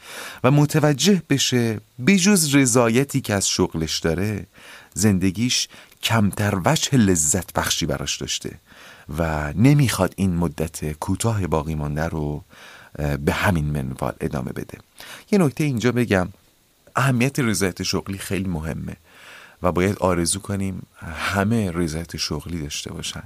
[0.43, 4.45] و متوجه بشه بجز رضایتی که از شغلش داره
[4.93, 5.67] زندگیش
[6.03, 8.59] کمتر وجه لذت بخشی براش داشته
[9.17, 12.43] و نمی‌خواد این مدت کوتاه باقی مانده رو
[12.95, 14.77] به همین منوال ادامه بده.
[15.31, 16.29] یه نکته اینجا بگم.
[16.95, 18.95] اهمیت رضایت شغلی خیلی مهمه
[19.63, 23.23] و باید آرزو کنیم همه رضایت شغلی داشته باشن.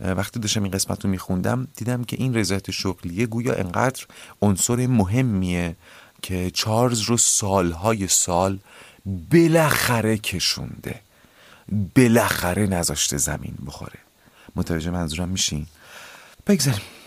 [0.00, 4.04] وقتی داشتم این قسمت رو میخوندم دیدم که این رضایت شغلیه گویا انقدر
[4.42, 5.76] عنصر مهمیه
[6.22, 8.58] که چارلز رو سالهای سال
[9.30, 11.00] بالاخره کشونده.
[11.96, 13.98] بالاخره نذاشته زمین بخوره.
[14.56, 15.66] متوجه منظورم میشین؟
[16.46, 17.01] بگذاریم.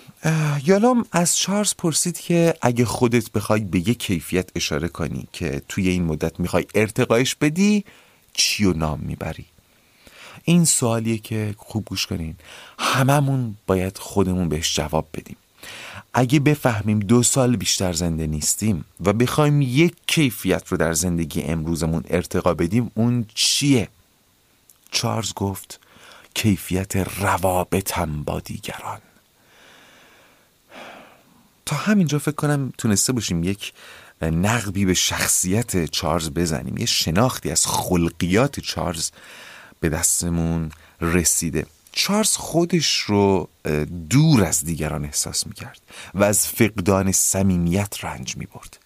[0.65, 5.89] یالام از چارلز پرسید که اگه خودت بخوای به یک کیفیت اشاره کنی که توی
[5.89, 7.85] این مدت می‌خوای ارتقایش بدی
[8.33, 9.45] چی و نام می‌بری؟
[10.43, 12.35] این سوالیه که خوب گوش کنین.
[12.79, 15.38] هممون باید خودمون بهش جواب بدیم.
[16.13, 22.03] اگه بفهمیم دو سال بیشتر زنده نیستیم و بخوایم یک کیفیت رو در زندگی امروزمون
[22.09, 23.88] ارتقا بدیم اون چیه؟
[24.91, 25.79] چارلز گفت
[26.33, 28.99] کیفیت روابطم با دیگران.
[31.65, 33.73] تا همینجا فکر کنم تونسته باشیم یک
[34.21, 36.78] نقبی به شخصیت چارلز بزنیم.
[36.78, 39.12] یه شناختی از خلقیات چارلز
[39.80, 41.65] به دستمون رسیده.
[41.91, 43.49] چارلز خودش رو
[44.10, 45.82] دور از دیگران احساس می‌کرد
[46.13, 48.78] و از فقدان صمیمیت رنج می‌برد.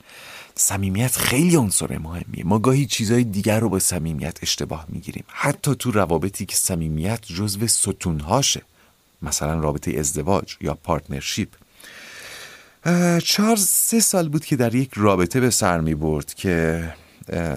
[0.56, 2.46] صمیمیت خیلی عنصر مهمیه.
[2.46, 5.24] ما گاهی چیزهای دیگر رو با صمیمیت اشتباه می‌گیریم.
[5.28, 8.62] حتی تو روابطی که صمیمیت جزو ستونهاشه.
[9.22, 11.50] مثلا رابطه ازدواج یا partnership
[13.24, 16.94] چارلز سه سال بود که در یک رابطه به سر می برد که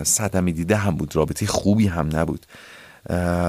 [0.04, 2.46] صدمی دیده هم بود رابطه خوبی هم نبود.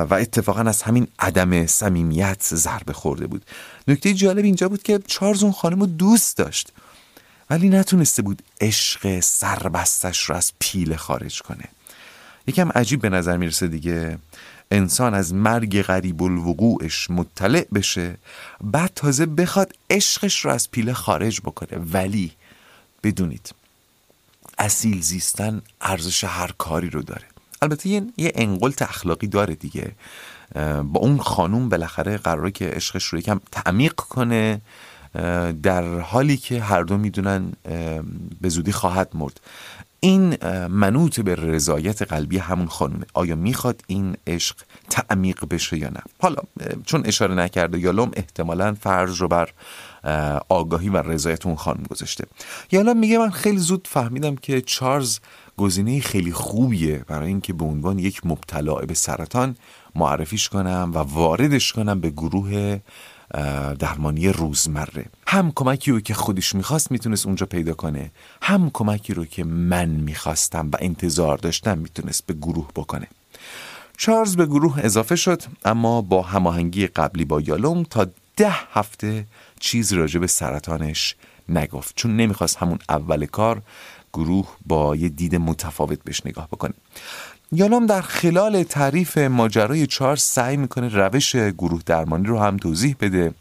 [0.09, 3.45] و اتفاقا از همین عدم صمیمیت ضربه خورده بود.
[3.87, 6.71] نکته جالب اینجا بود که چارلز اون خانم رو دوست داشت
[7.49, 11.63] ولی نتونسته بود عشق سربستش رو از پیله خارج کنه.
[12.47, 14.17] یکم عجیب به نظر می‌رسه دیگه.
[14.73, 18.17] انسان از مرگ غریب الوقوعش مطلع بشه
[18.61, 21.79] بعد تازه بخواد عشقش رو از پیله خارج بکنه.
[21.93, 22.31] ولی
[23.03, 23.55] بدونید
[24.57, 27.25] اصیل زیستن ارزش هر کاری رو داره.
[27.61, 29.91] البته یه, یه انقلت اخلاقی داره دیگه.
[30.83, 34.61] با اون خانوم بالاخره قراره که عشقش رو یکم تعمیق کنه
[35.63, 37.51] در حالی که هر دو می‌دونن
[38.41, 39.39] به زودی خواهد مرد.
[40.03, 40.37] این
[40.67, 43.05] منوط به رضایت قلبی همون خانومه.
[43.13, 44.55] آیا می‌خواد این عشق
[44.89, 46.41] تعمیق بشه یا نه؟ حالا
[46.85, 49.49] چون اشاره نکرده یالوم احتمالا فرض رو بر
[50.49, 52.25] آگاهی و رضایت اون خانم گذاشته.
[52.71, 55.19] یالوم میگه من خیلی زود فهمیدم که چارلز
[55.57, 59.55] گزینه خیلی خوبیه برای اینکه به عنوان یک مبتلا به سرطان
[59.95, 62.79] معرفیش کنم و واردش کنم به گروه
[63.79, 65.05] درمانی روزمره.
[65.27, 69.89] هم کمکی رو که خودش می‌خواست می‌تونست اونجا پیدا کنه هم کمکی رو که من
[69.89, 73.07] می‌خواستم و انتظار داشتم می‌تونست به گروه بکنه.
[73.97, 79.25] چارلز به گروه اضافه شد اما با هماهنگی قبلی با یالوم تا ده هفته
[79.59, 81.15] چیز راجع به سرطانش
[81.49, 81.93] نگفت.
[81.95, 83.61] چون نمی‌خواست همون اول کار
[84.13, 86.73] گروه با یه دید متفاوت بهش نگاه بکنه.
[87.51, 93.33] یالام در خلال تعریف ماجرای چارلز سعی می‌کنه روش گروه درمانی رو هم توضیح بده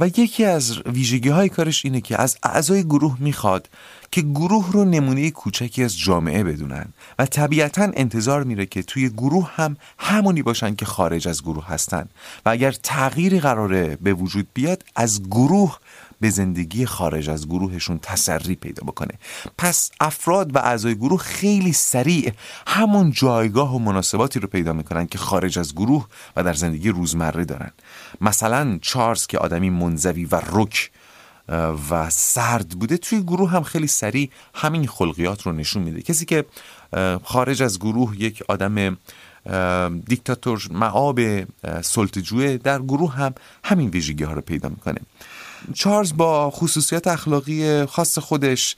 [0.00, 3.68] و یکی از ویژگی های کارش اینه که از اعضای گروه می‌خواد
[4.10, 6.86] که گروه رو نمونه کوچکی از جامعه بدونن
[7.18, 12.08] و طبیعتا انتظار میره که توی گروه هم همونی باشن که خارج از گروه هستن
[12.46, 15.78] و اگر تغییری قراره به وجود بیاد از گروه
[16.20, 19.14] به زندگی خارج از گروهشون تسری پیدا بکنه.
[19.58, 22.32] پس افراد و اعضای گروه خیلی سریع
[22.66, 27.44] همون جایگاه و مناسباتی رو پیدا می‌کنن که خارج از گروه و در زندگی روزمره
[27.44, 27.70] دارن.
[28.20, 30.90] مثلا چارلز که آدمی منزوی و رک
[31.90, 36.02] و سرد بوده توی گروه هم خیلی سریع همین خلقیات رو نشون میده.
[36.02, 36.44] کسی که
[37.24, 38.96] خارج از گروه یک آدم
[40.06, 41.20] دیکتاتور معاب
[41.82, 45.00] سلطجوه در گروه هم همین ویژگی ها رو پیدا می‌کنه.
[45.74, 48.76] چارلز با خصوصیت اخلاقی خاص خودش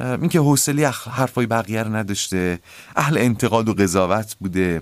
[0.00, 2.58] اینکه حوصله حرفای بقیه رو نداشته
[2.96, 4.80] اهل انتقاد و قضاوت بوده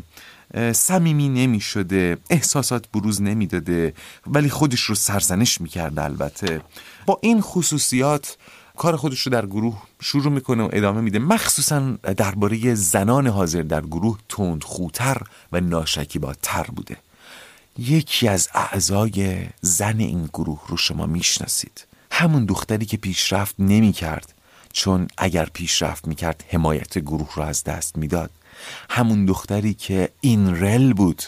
[0.73, 3.95] صمیمی نمی شده احساسات بروز نمی‌داده
[4.27, 6.61] ولی خودش رو سرزنش می‌کرده البته.
[7.07, 8.37] با این خصوصیات
[8.77, 11.19] کار خودش رو در گروه شروع می‌کنه و ادامه میده.
[11.19, 11.81] مخصوصا
[12.17, 16.97] درباره زنان حاضر در گروه تند خوتر و ناشکیباتر بوده.
[17.79, 21.87] یکی از اعضای زن این گروه رو شما می‌شناسید.
[22.11, 24.35] همون دختری که پیشرفت نمی کرد
[24.73, 28.31] چون اگر پیشرفت می کرد حمایت گروه رو از دست می‌داد.
[28.91, 31.23] همون دختری که این رل بود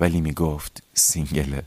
[0.00, 1.62] ولی می گفت سینگله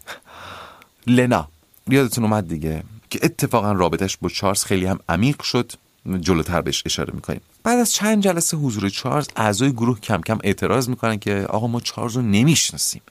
[1.08, 1.48] لنا
[1.88, 5.72] یادتون اومد دیگه که اتفاقا رابطش با چارلز خیلی هم عمیق شد.
[6.20, 7.42] جلوتر بهش اشاره می‌کنیم.
[7.64, 11.80] بعد از چند جلسه حضور چارلز اعضای گروه کم کم اعتراض می‌کنن که آقا ما
[11.80, 13.02] چارلز رو نمی‌شناسیم.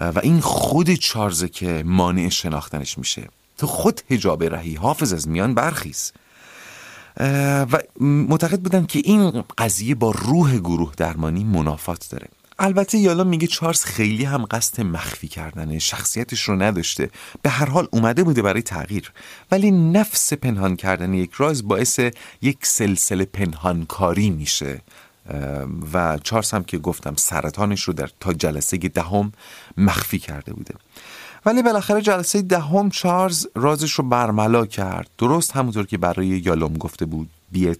[0.00, 3.28] و این خود چارزه که مانع شناختنش میشه.
[3.58, 6.12] تو خود هجاب رهی حافظ از میان برخیز.
[7.16, 12.28] و معتقد بودن که این قضیه با روح گروه درمانی منافات داره.
[12.58, 17.10] البته یالا میگه چارلز خیلی هم قصد مخفی کردن شخصیتش رو نداشته.
[17.42, 19.12] به هر حال اومده بوده برای تغییر.
[19.50, 22.00] ولی نفس پنهان کردن یک راز باعث
[22.42, 24.80] یک سلسله پنهانکاری میشه.
[25.92, 29.32] و چارلز هم که گفتم سرطانش رو در تا جلسه دهم
[29.76, 30.74] مخفی کرده بوده.
[31.46, 35.10] ولی بالاخره جلسه دهم چارلز رازش رو برملا کرد.
[35.18, 37.28] درست همونطور که برای یالوم گفته بود.
[37.52, 37.74] بی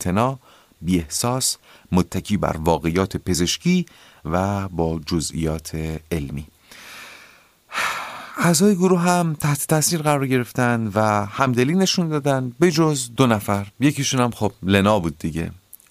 [0.83, 1.57] بی احساس
[1.92, 3.87] متکی بر واقعیات پزشکی
[4.24, 6.46] و با جزئیات علمی.
[8.38, 12.53] اعضای گروه هم تحت تاثیر قرار گرفتن و همدلی نشون دادن.
[12.61, 13.66] به جز دو نفر.
[13.81, 15.50] یکیشون هم خب لنا بود دیگه.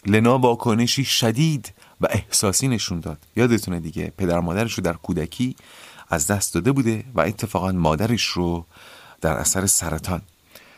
[0.09, 3.17] لنا واکنشی شدید و احساسی نشون داد.
[3.35, 5.55] یادتونه دیگه پدر مادرش رو در کودکی
[6.09, 8.65] از دست داده بوده و اتفاقا مادرش رو
[9.21, 10.21] در اثر سرطان.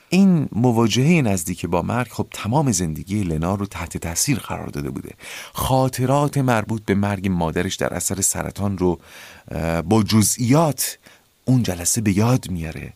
[0.09, 5.15] این مواجهه نزدیک با مرگ خب تمام زندگی لنا رو تحت تاثیر قرار داده بوده.
[5.53, 8.99] خاطرات مربوط به مرگ مادرش در اثر سرطان رو
[9.85, 10.97] با جزئیات
[11.45, 12.93] اون جلسه به یاد میاره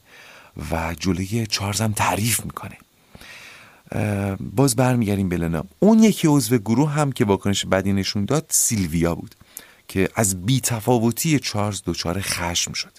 [0.72, 2.78] و جلوی چارزم تعریف می‌کنه.
[4.40, 5.64] باز برمیگردیم به لنا.
[5.80, 9.36] اون یکی عضو گروه هم که واکنش بدی نشون داد سیلویا بود
[9.88, 12.92] که از بیتفاوتی چارلز دچار خشم شد.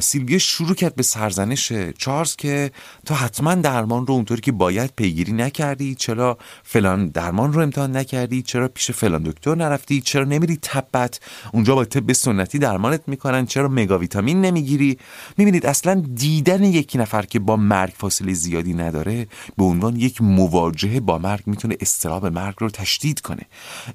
[0.00, 2.70] سیلویا شروع کرد به سرزنش چارلز که
[3.06, 5.94] تو حتما درمان رو اونطوری که باید پیگیری نکردی.
[5.94, 11.20] چرا فلان درمان رو امتحان نکردی؟ چرا پیش فلان دکتر نرفتی؟ چرا نمیری تبت؟
[11.52, 13.46] اونجا با طب سنتی درمانت می‌کنن.
[13.46, 14.98] چرا مگاویتامین نمی‌گیری؟
[15.36, 21.00] می‌بینید اصلا دیدن یکی نفر که با مرگ فاصله زیادی نداره به عنوان یک مواجهه
[21.00, 23.42] با مرگ می‌تونه استراب مرگ رو تشدید کنه.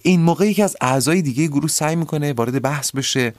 [0.02, 3.34] این موقعی که از اعضای دیگه گروه سعی می‌کنه وارد بحث بشه.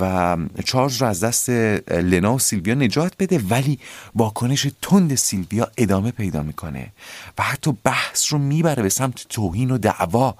[0.00, 1.50] و چارلز رو از دست
[1.90, 3.78] لنا و سیلویا نجات بده ولی
[4.14, 6.92] واکنش تند سیلویا ادامه پیدا می‌کنه
[7.38, 10.34] و حتی بحث رو می‌بره به سمت توهین و دعوا.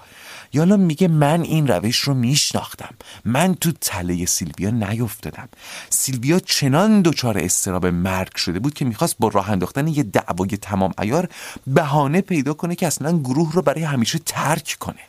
[0.53, 2.93] یالا میگه من این روش رو میشناختم.
[3.25, 5.49] من تو تله سیلویا نیفتادم.
[5.89, 10.93] سیلویا چنان دچار استراب مرگ شده بود که می‌خواست با راه انداختن یه دعوای تمام
[11.01, 11.29] ایار
[11.67, 14.99] بهانه پیدا کنه که اصلا گروه رو برای همیشه ترک کنه.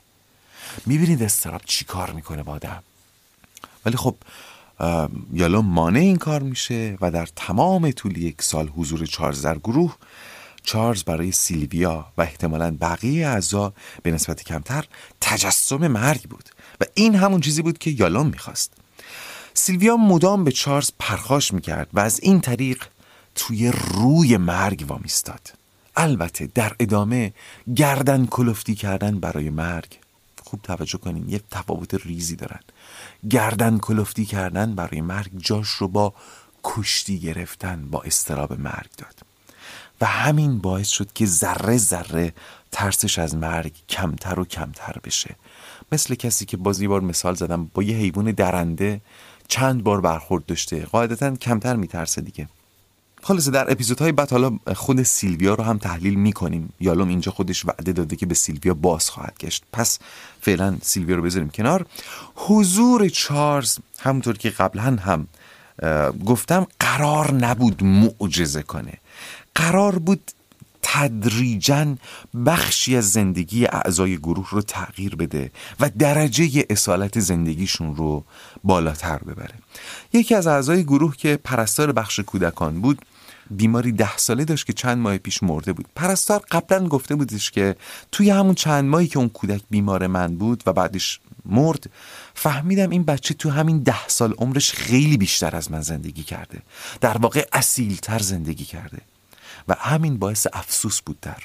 [0.86, 2.82] می‌بینید استراب چی کار می‌کنه با آدم؟
[3.86, 4.16] ولی خب
[5.32, 9.96] یالا مانع این کار میشه و در تمام طول یک سال حضور چارلز در گروه
[10.62, 13.72] چارلز برای سیلویا و احتمالا بقیه اعضا
[14.02, 14.84] به نسبت کمتر
[15.20, 16.44] تجسم مرگ بود
[16.80, 18.72] و این همون چیزی بود که یالون می‌خواست.
[19.54, 22.84] سیلویا مدام به چارلز پرخاش می‌کرد و از این طریق
[23.34, 25.52] توی روی مرگ وامیستاد.
[25.96, 27.32] البته در ادامه
[27.76, 29.98] گردن کلفتی کردن برای مرگ
[30.44, 32.60] خوب توجه کنین یه تفاوت ریزی دارن.
[33.30, 36.14] گردن کلفتی کردن برای مرگ جاش رو با
[36.64, 39.20] کشتی گرفتن با استراب مرگ داد.
[40.00, 42.32] و همین باعث شد که ذره ذره
[42.72, 45.36] ترسش از مرگ کمتر و کمتر بشه.
[45.92, 49.00] مثل کسی که باز یه بار مثال زدم با یه حیوان درنده
[49.48, 50.86] چند بار برخورد داشته.
[50.86, 52.48] قاعدتا کمتر میترسه دیگه.
[53.22, 56.72] خلاصه در اپیزودهای بعد حالا خود سیلویا رو هم تحلیل می‌کنیم.
[56.80, 59.64] یالوم اینجا خودش وعده داده که به سیلویا باز خواهد گشت.
[59.72, 59.98] پس
[60.40, 61.86] فعلا سیلویا رو بذاریم کنار.
[62.34, 65.26] حضور چارلز همونطور که قبلا هم
[66.26, 68.92] گفتم قرار نبود معجزه کنه.
[69.54, 70.30] قرار بود
[70.88, 71.96] تدریجا
[72.46, 78.24] بخشی از زندگی اعضای گروه رو تغییر بده و درجه اصالت زندگیشون رو
[78.64, 79.54] بالاتر ببره.
[80.12, 82.98] یکی از اعضای گروه که پرستار بخش کودکان بود
[83.50, 85.86] بیماری ده ساله داشت که چند ماه پیش مرده بود.
[85.96, 87.76] پرستار قبلا گفته بودش که
[88.12, 91.90] توی همون چند ماهی که اون کودک بیمار من بود و بعدش مرد
[92.34, 96.62] فهمیدم این بچه تو همین ده سال عمرش خیلی بیشتر از من زندگی کرده.
[97.00, 98.98] در واقع اصیلتر زندگی کرده.
[99.68, 101.42] و همین باعث افسوس بود در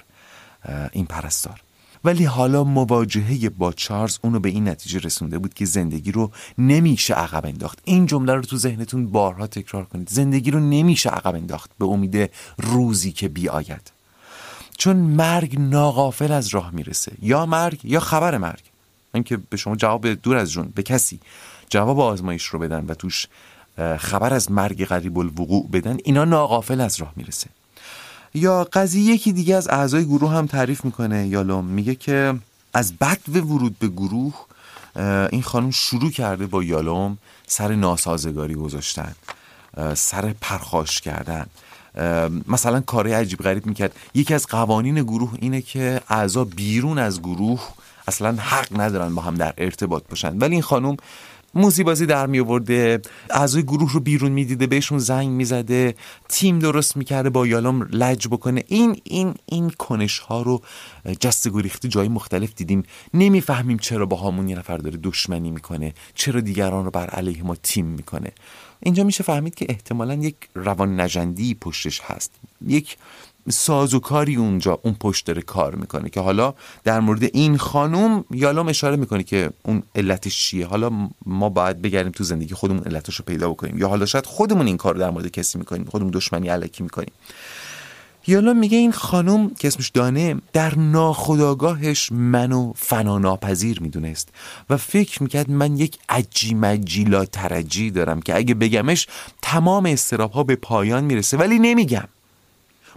[0.91, 1.61] این پرستار.
[2.03, 7.13] ولی حالا مواجهه با چارلز اونو به این نتیجه رسونده بود که زندگی رو نمیشه
[7.13, 7.79] عقب انداخت.
[7.83, 10.09] این جمله رو تو ذهنتون بارها تکرار کنید.
[10.09, 13.91] زندگی رو نمیشه عقب انداخت به امید روزی که بیاید.
[14.77, 17.11] چون مرگ ناقافل از راه می‌رسه.
[17.21, 18.63] یا مرگ یا خبر مرگ.
[19.13, 21.19] اینکه به شما جواب دور از جون به کسی
[21.69, 23.27] جواب آزمایش رو بدن و توش
[23.97, 27.47] خبر از مرگ قریب الوقوع بدن اینا ناقافل از راه می‌رسه.
[28.33, 31.65] یا قضیه یکی دیگه از اعضای گروه هم تعریف می‌کنه یالوم.
[31.65, 32.33] میگه که
[32.73, 34.33] از بد ورود به گروه
[35.31, 37.17] این خانم شروع کرده با یالوم
[37.47, 39.15] سر ناسازگاری گذاشتن
[39.95, 41.45] سر پرخاش کردن.
[42.47, 43.95] مثلا کاری عجیب غریب می‌کرد.
[44.13, 47.61] یکی از قوانین گروه اینه که اعضا بیرون از گروه
[48.07, 50.37] اصلا حق ندارن با هم در ارتباط باشن.
[50.37, 50.97] ولی این خانم
[51.53, 55.95] موزی بازی در می آورده اعضای گروه رو بیرون می‌دیده بهشون زنگ می‌زده
[56.29, 58.63] تیم درست می‌کرده با یالوم لج بکنه.
[58.67, 60.61] این این این کنش ها رو
[61.19, 62.83] جست گریختی جای مختلف دیدیم.
[63.13, 67.55] نمی‌فهمیم چرا با همون یه نفر داره دشمنی می‌کنه چرا دیگران رو بر علیه ما
[67.55, 68.31] تیم می‌کنه.
[68.83, 72.31] اینجا میشه فهمید که احتمالا یک روان نجندی پشتش هست.
[72.67, 72.97] یک
[73.49, 78.95] سازوکاری اونجا اون پشت داره کار می‌کنه که حالا در مورد این خانوم یالام اشاره
[78.95, 80.65] می‌کنه که اون علتش چیه.
[80.65, 83.77] حالا ما باید بگردیم تو زندگی خودمون علتش رو پیدا بکنیم.
[83.77, 87.11] یا حالا شاید خودمون این کار در مورد کسی می‌کنیم خودمون دشمنی علکی می‌کنیم.
[88.27, 94.29] یالا میگه این خانم که اسمش دانه در ناخداگاهش منو فنا ناپذیر می‌دونست
[94.69, 99.07] و فکر می‌کرد من یک عجی مجیلا ترجی دارم که اگه بگمش
[99.41, 101.37] تمام استراب ها به پایان می‌رسه.
[101.37, 102.07] ولی نمیگم.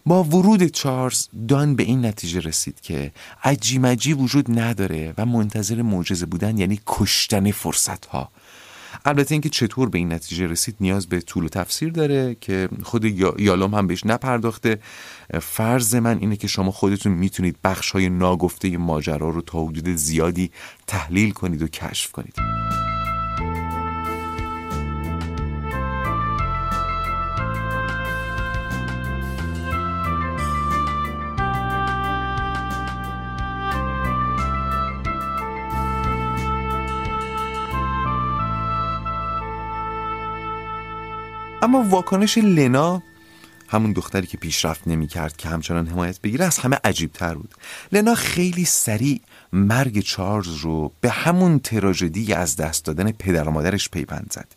[0.06, 3.12] با ورود چارلز دان به این نتیجه رسید که
[3.44, 8.30] عجی مجی وجود نداره و منتظر معجزه بودن یعنی کشتن فرصت ها
[9.04, 13.04] البته اینکه چطور به این نتیجه رسید نیاز به طول و تفسیر داره که خود
[13.40, 14.78] یالوم هم بهش نپرداخته.
[15.42, 20.50] فرض من اینه که شما خودتون می‌تونید بخش های ناگفته ماجرا رو تا حدود زیادی
[20.86, 22.34] تحلیل کنید و کشف کنید.
[41.64, 43.02] اما واکنش لنا
[43.68, 47.54] همون دختری که پیشرفت نمی کرد که همچنان حمایت بگیره از همه عجیب تر بود.
[47.92, 49.20] لنا خیلی سریع
[49.52, 54.48] مرگ چارلز رو به همون تراژدی از دست دادن پدر و مادرش پیوند زد.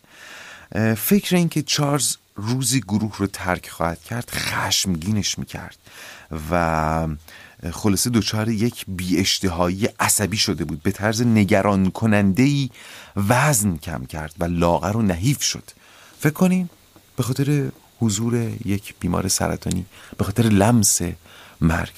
[0.95, 5.77] فکر این که چارلز روزی گروه رو ترک خواهد کرد خشمگینش می‌کرد
[6.51, 7.07] و
[7.71, 10.83] خلاصه دچار یک بی اشتهایی عصبی شده بود.
[10.83, 12.69] به طرز نگران کننده ای
[13.15, 15.63] وزن کم کرد و لاغر و نحیف شد.
[16.19, 16.69] فکر کنین؟
[17.17, 19.85] به خاطر حضور یک بیمار سرطانی
[20.17, 21.01] به خاطر لمس
[21.61, 21.93] مرگ.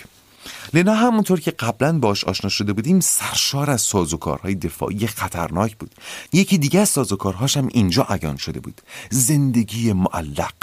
[0.74, 5.96] لنا همونطور که قبلا باش آشنا شده بودیم سرشار از سازوکارهای دفاعی خطرناک بود.
[6.34, 8.82] یکی دیگه از سازوکارهاش هم اینجا عیان شده بود.
[9.10, 10.54] زندگی معلق.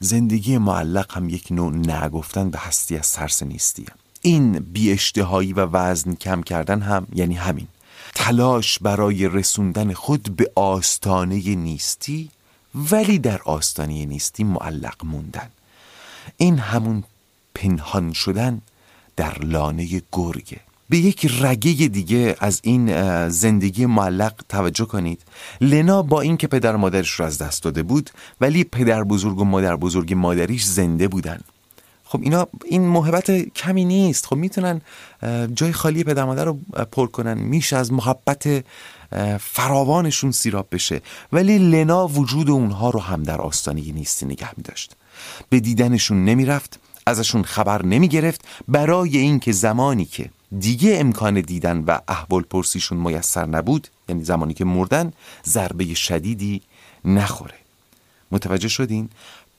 [0.00, 3.88] زندگی معلق هم یک نوع نگفتن به هستی از ترس نیستیه.
[4.22, 4.98] این بی
[5.52, 7.68] و وزن کم کردن هم یعنی همین.
[8.14, 12.30] تلاش برای رسوندن خود به آستانه نیستی
[12.74, 15.50] ولی در آستانه نیستی معلق موندن.
[16.36, 17.04] این همون
[17.54, 18.60] پنهان شدن
[19.16, 20.60] در لانه گرگه.
[20.88, 25.22] به یک رگه دیگه از این زندگی معلق توجه کنید.
[25.60, 28.10] لنا با اینکه پدر مادرش رو از دست داده بود
[28.40, 31.40] ولی پدر بزرگ و مادر بزرگ مادریش زنده بودن.
[32.04, 34.26] خب اینا این محبت کمی نیست.
[34.26, 34.80] خب می‌تونن
[35.54, 36.58] جای خالی پدر مادر رو
[36.92, 37.38] پر کنن.
[37.38, 38.64] میشه از محبت
[39.40, 41.00] فراوانشون سیراب بشه.
[41.32, 44.96] ولی لنا وجود اونها رو هم در آستانه نیستی نگه می داشت
[45.48, 51.98] به دیدنشون نمی‌رفت ازشون خبر نمی گرفت برای اینکه زمانی که دیگه امکان دیدن و
[52.08, 55.12] احوال پرسیشون میسر نبود یعنی زمانی که مردن
[55.46, 56.62] ضربه شدیدی
[57.04, 57.54] نخوره.
[58.30, 59.08] متوجه شدین؟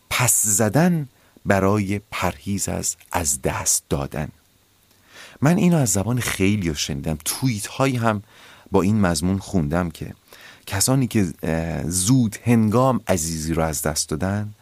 [0.10, 1.08] پس زدن
[1.46, 4.28] برای پرهیز از از دست دادن.
[5.42, 7.18] من اینو از زبان خیلی شنیدم.
[7.26, 8.24] توییت هایی هم
[8.72, 10.14] با این مضمون خوندم که
[10.66, 11.34] کسانی که
[11.88, 14.54] زود هنگام عزیزی رو از دست دادن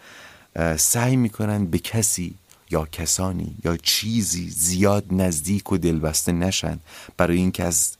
[0.78, 2.36] سعی می‌کنن به کسی
[2.72, 6.80] یا کسانی یا چیزی زیاد نزدیک و دلبسته نشن
[7.18, 7.92] برای اینکه از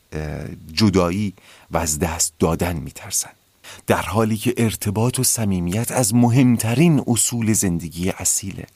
[0.74, 1.34] جدایی
[1.72, 3.30] و از دست دادن میترسن.
[3.88, 8.68] در حالی که ارتباط و صمیمیت از مهمترین اصول زندگی اصیله.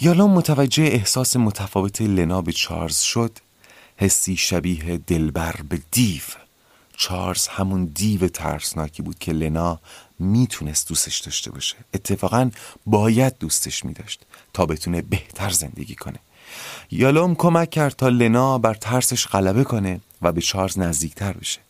[0.00, 3.38] یالا متوجه احساس متفاوت لنا به چارلز شد.
[3.96, 6.22] حسی شبیه دلبر به دیو.
[6.96, 9.80] چارلز همون دیو ترسناکی بود که لنا
[10.18, 11.76] می‌تونست دوستش داشته باشه.
[11.94, 12.50] اتفاقا
[12.86, 14.20] باید دوستش میداشت
[14.52, 16.18] تا بتونه بهتر زندگی کنه.
[16.90, 21.60] یالوم کمک کرد تا لنا بر ترسش غلبه کنه و به چارلز نزدیکتر بشه.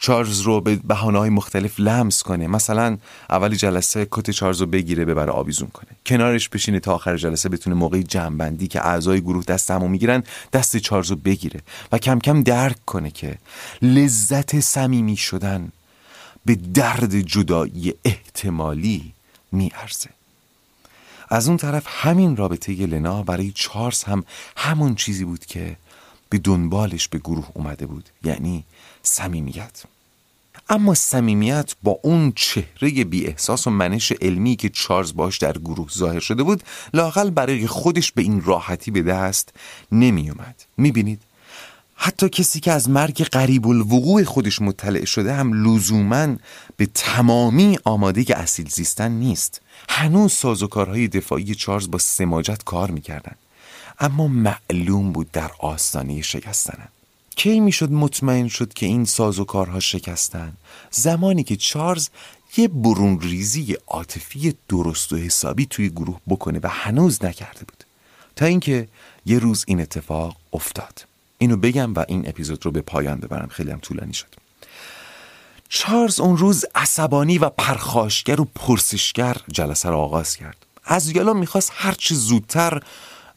[0.00, 2.46] چارلز رو به بهانه های مختلف لمس کنه.
[2.46, 2.98] مثلا
[3.30, 5.88] اولی جلسه کت چارلز رو بگیره ببره آویزون کنه.
[6.06, 10.22] کنارش بشینه تا آخر جلسه بتونه موقع جمعبندی که اعضای گروه دست همو می‌گیرن
[10.52, 11.60] دست چارلز رو بگیره
[11.92, 13.38] و کم کم درک کنه که
[13.82, 15.72] لذت صمیمی شدن
[16.44, 19.12] به درد جدایی احتمالی
[19.52, 20.10] میارزه.
[21.28, 24.24] از اون طرف همین رابطه لنا برای چارلز هم
[24.56, 25.76] همون چیزی بود که
[26.28, 28.08] به دنبالش به گروه اومده بود.
[28.24, 28.64] یعنی
[29.04, 29.82] صمیمیت.
[30.68, 35.88] اما صمیمیت با اون چهره بی احساس و منش علمی که چارلز باش در گروه
[35.90, 36.62] ظاهر شده بود
[36.94, 39.52] لاقل برای خودش به این راحتی به دست
[39.92, 41.20] نمی اومد می بینید
[41.96, 46.36] حتی کسی که از مرگ قریب الوقوع خودش مطلع شده هم لزوما
[46.76, 49.60] به تمامی آماده اصیل زیستن نیست.
[49.88, 53.34] هنوز سازوکارهای دفاعی چارلز با سماجت کار می‌کردن.
[54.00, 56.88] اما معلوم بود در آستانه شکستنن.
[57.36, 60.52] کی می‌شد مطمئن شد که این سازوکارها شکستن؟
[60.90, 62.08] زمانی که چارلز
[62.56, 67.84] یه برون ریزی عاطفی درست و حسابی توی گروه بکنه و هنوز نکرده بود.
[68.36, 68.88] تا اینکه
[69.26, 71.06] یه روز این اتفاق افتاد.
[71.38, 73.48] اینو بگم و این اپیزود رو به پایان ببرم.
[73.48, 74.34] خیلی هم طولانی شد.
[75.68, 80.56] چارلز اون روز عصبانی و پرخاشگر و پرسشگر جلسه رو آغاز کرد.
[80.84, 82.82] از یالا می‌خواست هرچه زودتر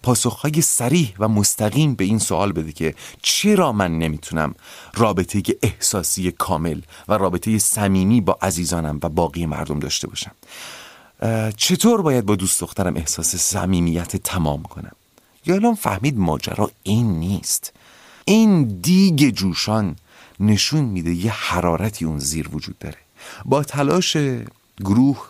[0.04, 4.56] پاسخهای سریح و مستقیم به این سوال بده که چرا من نمی‌تونم
[4.96, 10.32] رابطه احساسی کامل و رابطه صمیمی با عزیزانم و باقی مردم داشته باشم؟
[11.58, 14.96] چطور باید با دوست دخترم احساس صمیمیت تمام کنم؟
[15.46, 17.74] یالام فهمید ماجرا این نیست.
[18.26, 19.96] این دیگ جوشان
[20.40, 22.98] نشون میده یه حرارتی اون زیر وجود داره.
[23.46, 24.18] با تلاش
[24.80, 25.28] گروه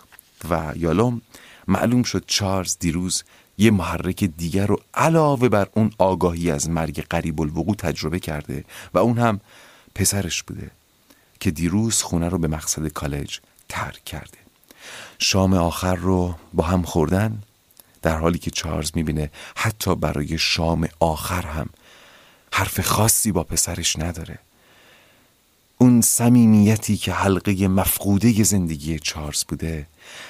[0.50, 1.22] و یالوم
[1.68, 3.24] معلوم شد چارلز دیروز
[3.58, 8.98] یه محرک دیگر رو علاوه بر اون آگاهی از مرگ قریب الوقوع تجربه کرده و
[8.98, 9.40] اون هم
[9.96, 10.72] پسرش بوده
[11.40, 13.40] که دیروز خونه رو به مقصد کالج
[13.70, 14.38] ترک کرده.
[15.20, 17.44] شام آخر رو با هم خوردن
[18.02, 21.70] در حالی که چارلز می‌بینه حتی برای شام آخر هم
[22.54, 24.40] حرف خاصی با پسرش نداره.
[25.78, 29.88] اون صمیمیتی که حلقه مفقوده زندگی چارلز بوده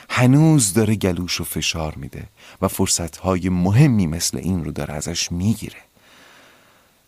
[0.10, 2.24] هنوز داره گلوش و فشار میده
[2.62, 5.78] و فرصتهای مهمی مثل این رو داره ازش می‌گیره.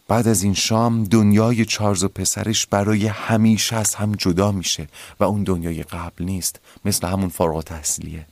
[0.07, 4.87] بعد از این شام دنیای چارلز و پسرش برای همیشه از هم جدا میشه
[5.19, 8.25] و اون دنیای قبل نیست مثل همون فارغ تحصیلیه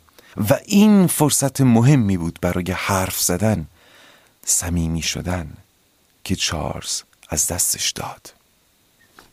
[0.49, 3.67] و این فرصت مهمی بود برای حرف زدن
[4.45, 5.53] صمیمی شدن
[6.23, 8.33] که چارلز از دستش داد.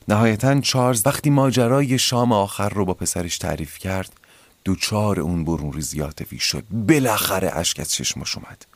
[0.08, 4.12] نهایتا چارلز وقتی ماجرای شام آخر رو با پسرش تعریف کرد
[4.64, 6.64] دوچار اون برون ریزی عاطفی شد.
[6.70, 8.66] بالاخره اشک از چشمش اومد.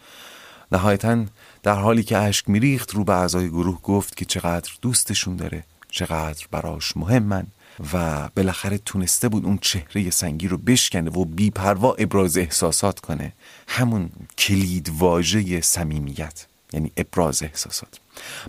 [0.73, 1.25] نهایتا
[1.63, 6.47] در حالی که اشک میریخت رو به اعضای گروه گفت که چقدر دوستشون داره چقدر
[6.51, 7.47] براش مهمن
[7.93, 13.33] و بالاخره تونسته بود اون چهره سنگی رو بشکنه و بیپروا ابراز احساسات کنه.
[13.69, 16.47] همون کلید واژه صمیمیت.
[16.73, 18.01] یعنی ابراز احساسات.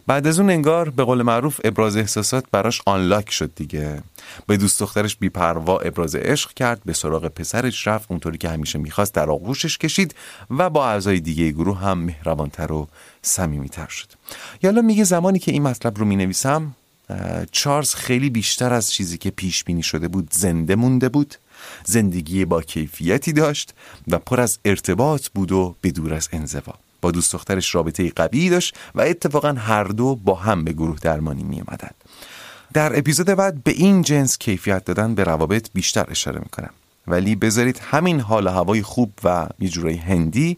[0.08, 4.02] بعد از اون انگار به قول معروف ابراز احساسات براش آنلاک شد دیگه.
[4.48, 9.14] به دوست دخترش بیپروا ابراز عشق کرد به سراغ پسرش رفت اونطوری که همیشه می‌خواست
[9.14, 10.16] در آغوشش کشید
[10.50, 12.88] و با اعضای دیگه گروه هم مهربانتر و
[13.22, 14.08] صمیمیتر شد.
[14.64, 16.76] یالا میگه زمانی که این مطلب رو می‌نویسم
[17.52, 21.36] چارلز خیلی بیشتر از چیزی که پیش بینی شده بود زنده مونده بود
[21.86, 23.74] زندگی با کیفیتی داشت
[24.08, 26.74] و پر از ارتباط بود و بدور از انزوا.
[27.02, 31.44] با دوست دخترش رابطه قوی داشت و اتفاقا هر دو با هم به گروه درمانی
[31.44, 31.92] می اومدن.
[32.74, 36.70] در اپیزود بعد به این جنس کیفیت دادن به روابط بیشتر اشاره می‌کنم
[37.08, 40.58] ولی بذارید همین حال هوای خوب و یه جورای هندی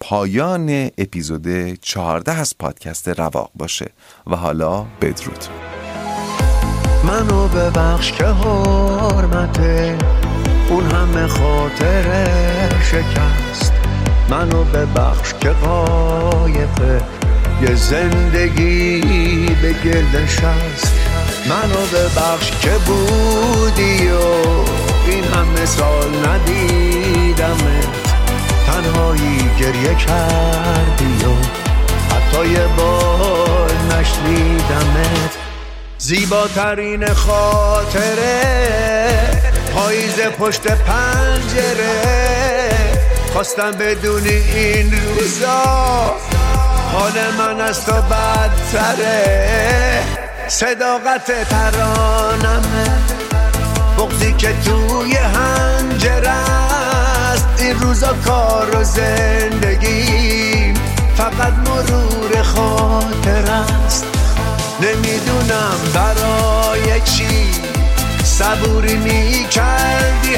[0.00, 3.90] پایان اپیزود 14 از پادکست رواق باشه
[4.26, 5.44] و حالا بدرود.
[7.04, 9.98] منو ببخش که حرمته
[10.70, 12.04] اون همه خاطر
[12.82, 13.69] شکست.
[14.30, 17.02] منو ببخش که قایقه
[17.62, 19.00] یه زندگی
[19.62, 20.94] به گلش هست
[21.48, 24.20] منو ببخش که بودی و
[25.10, 27.88] این همه سال ندیدمت
[28.66, 31.34] تنهایی گریه کردی و
[32.14, 35.36] حتی یه بار نشنیدمت
[35.98, 38.40] زیباترین خاطره
[39.74, 42.59] پاییز پشت پنجره.
[43.32, 45.64] خواستم بدونی این روزا
[46.92, 49.20] حال من از تو بدتره.
[50.48, 52.90] صداقت ترانمه
[53.98, 57.48] بغزی که توی هنجره است.
[57.58, 60.74] این روزا کار و زندگی
[61.16, 63.52] فقط مرور خاطر
[63.86, 64.04] است.
[64.80, 67.50] نمی‌دونم برای چی
[68.24, 70.34] صبوری می کردی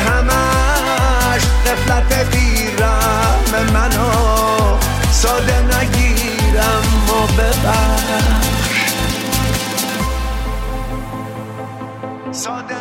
[1.33, 4.78] همش قفلت بیرم منو
[5.11, 8.93] ساده نگیرم و ببخش.
[12.33, 12.74] ساده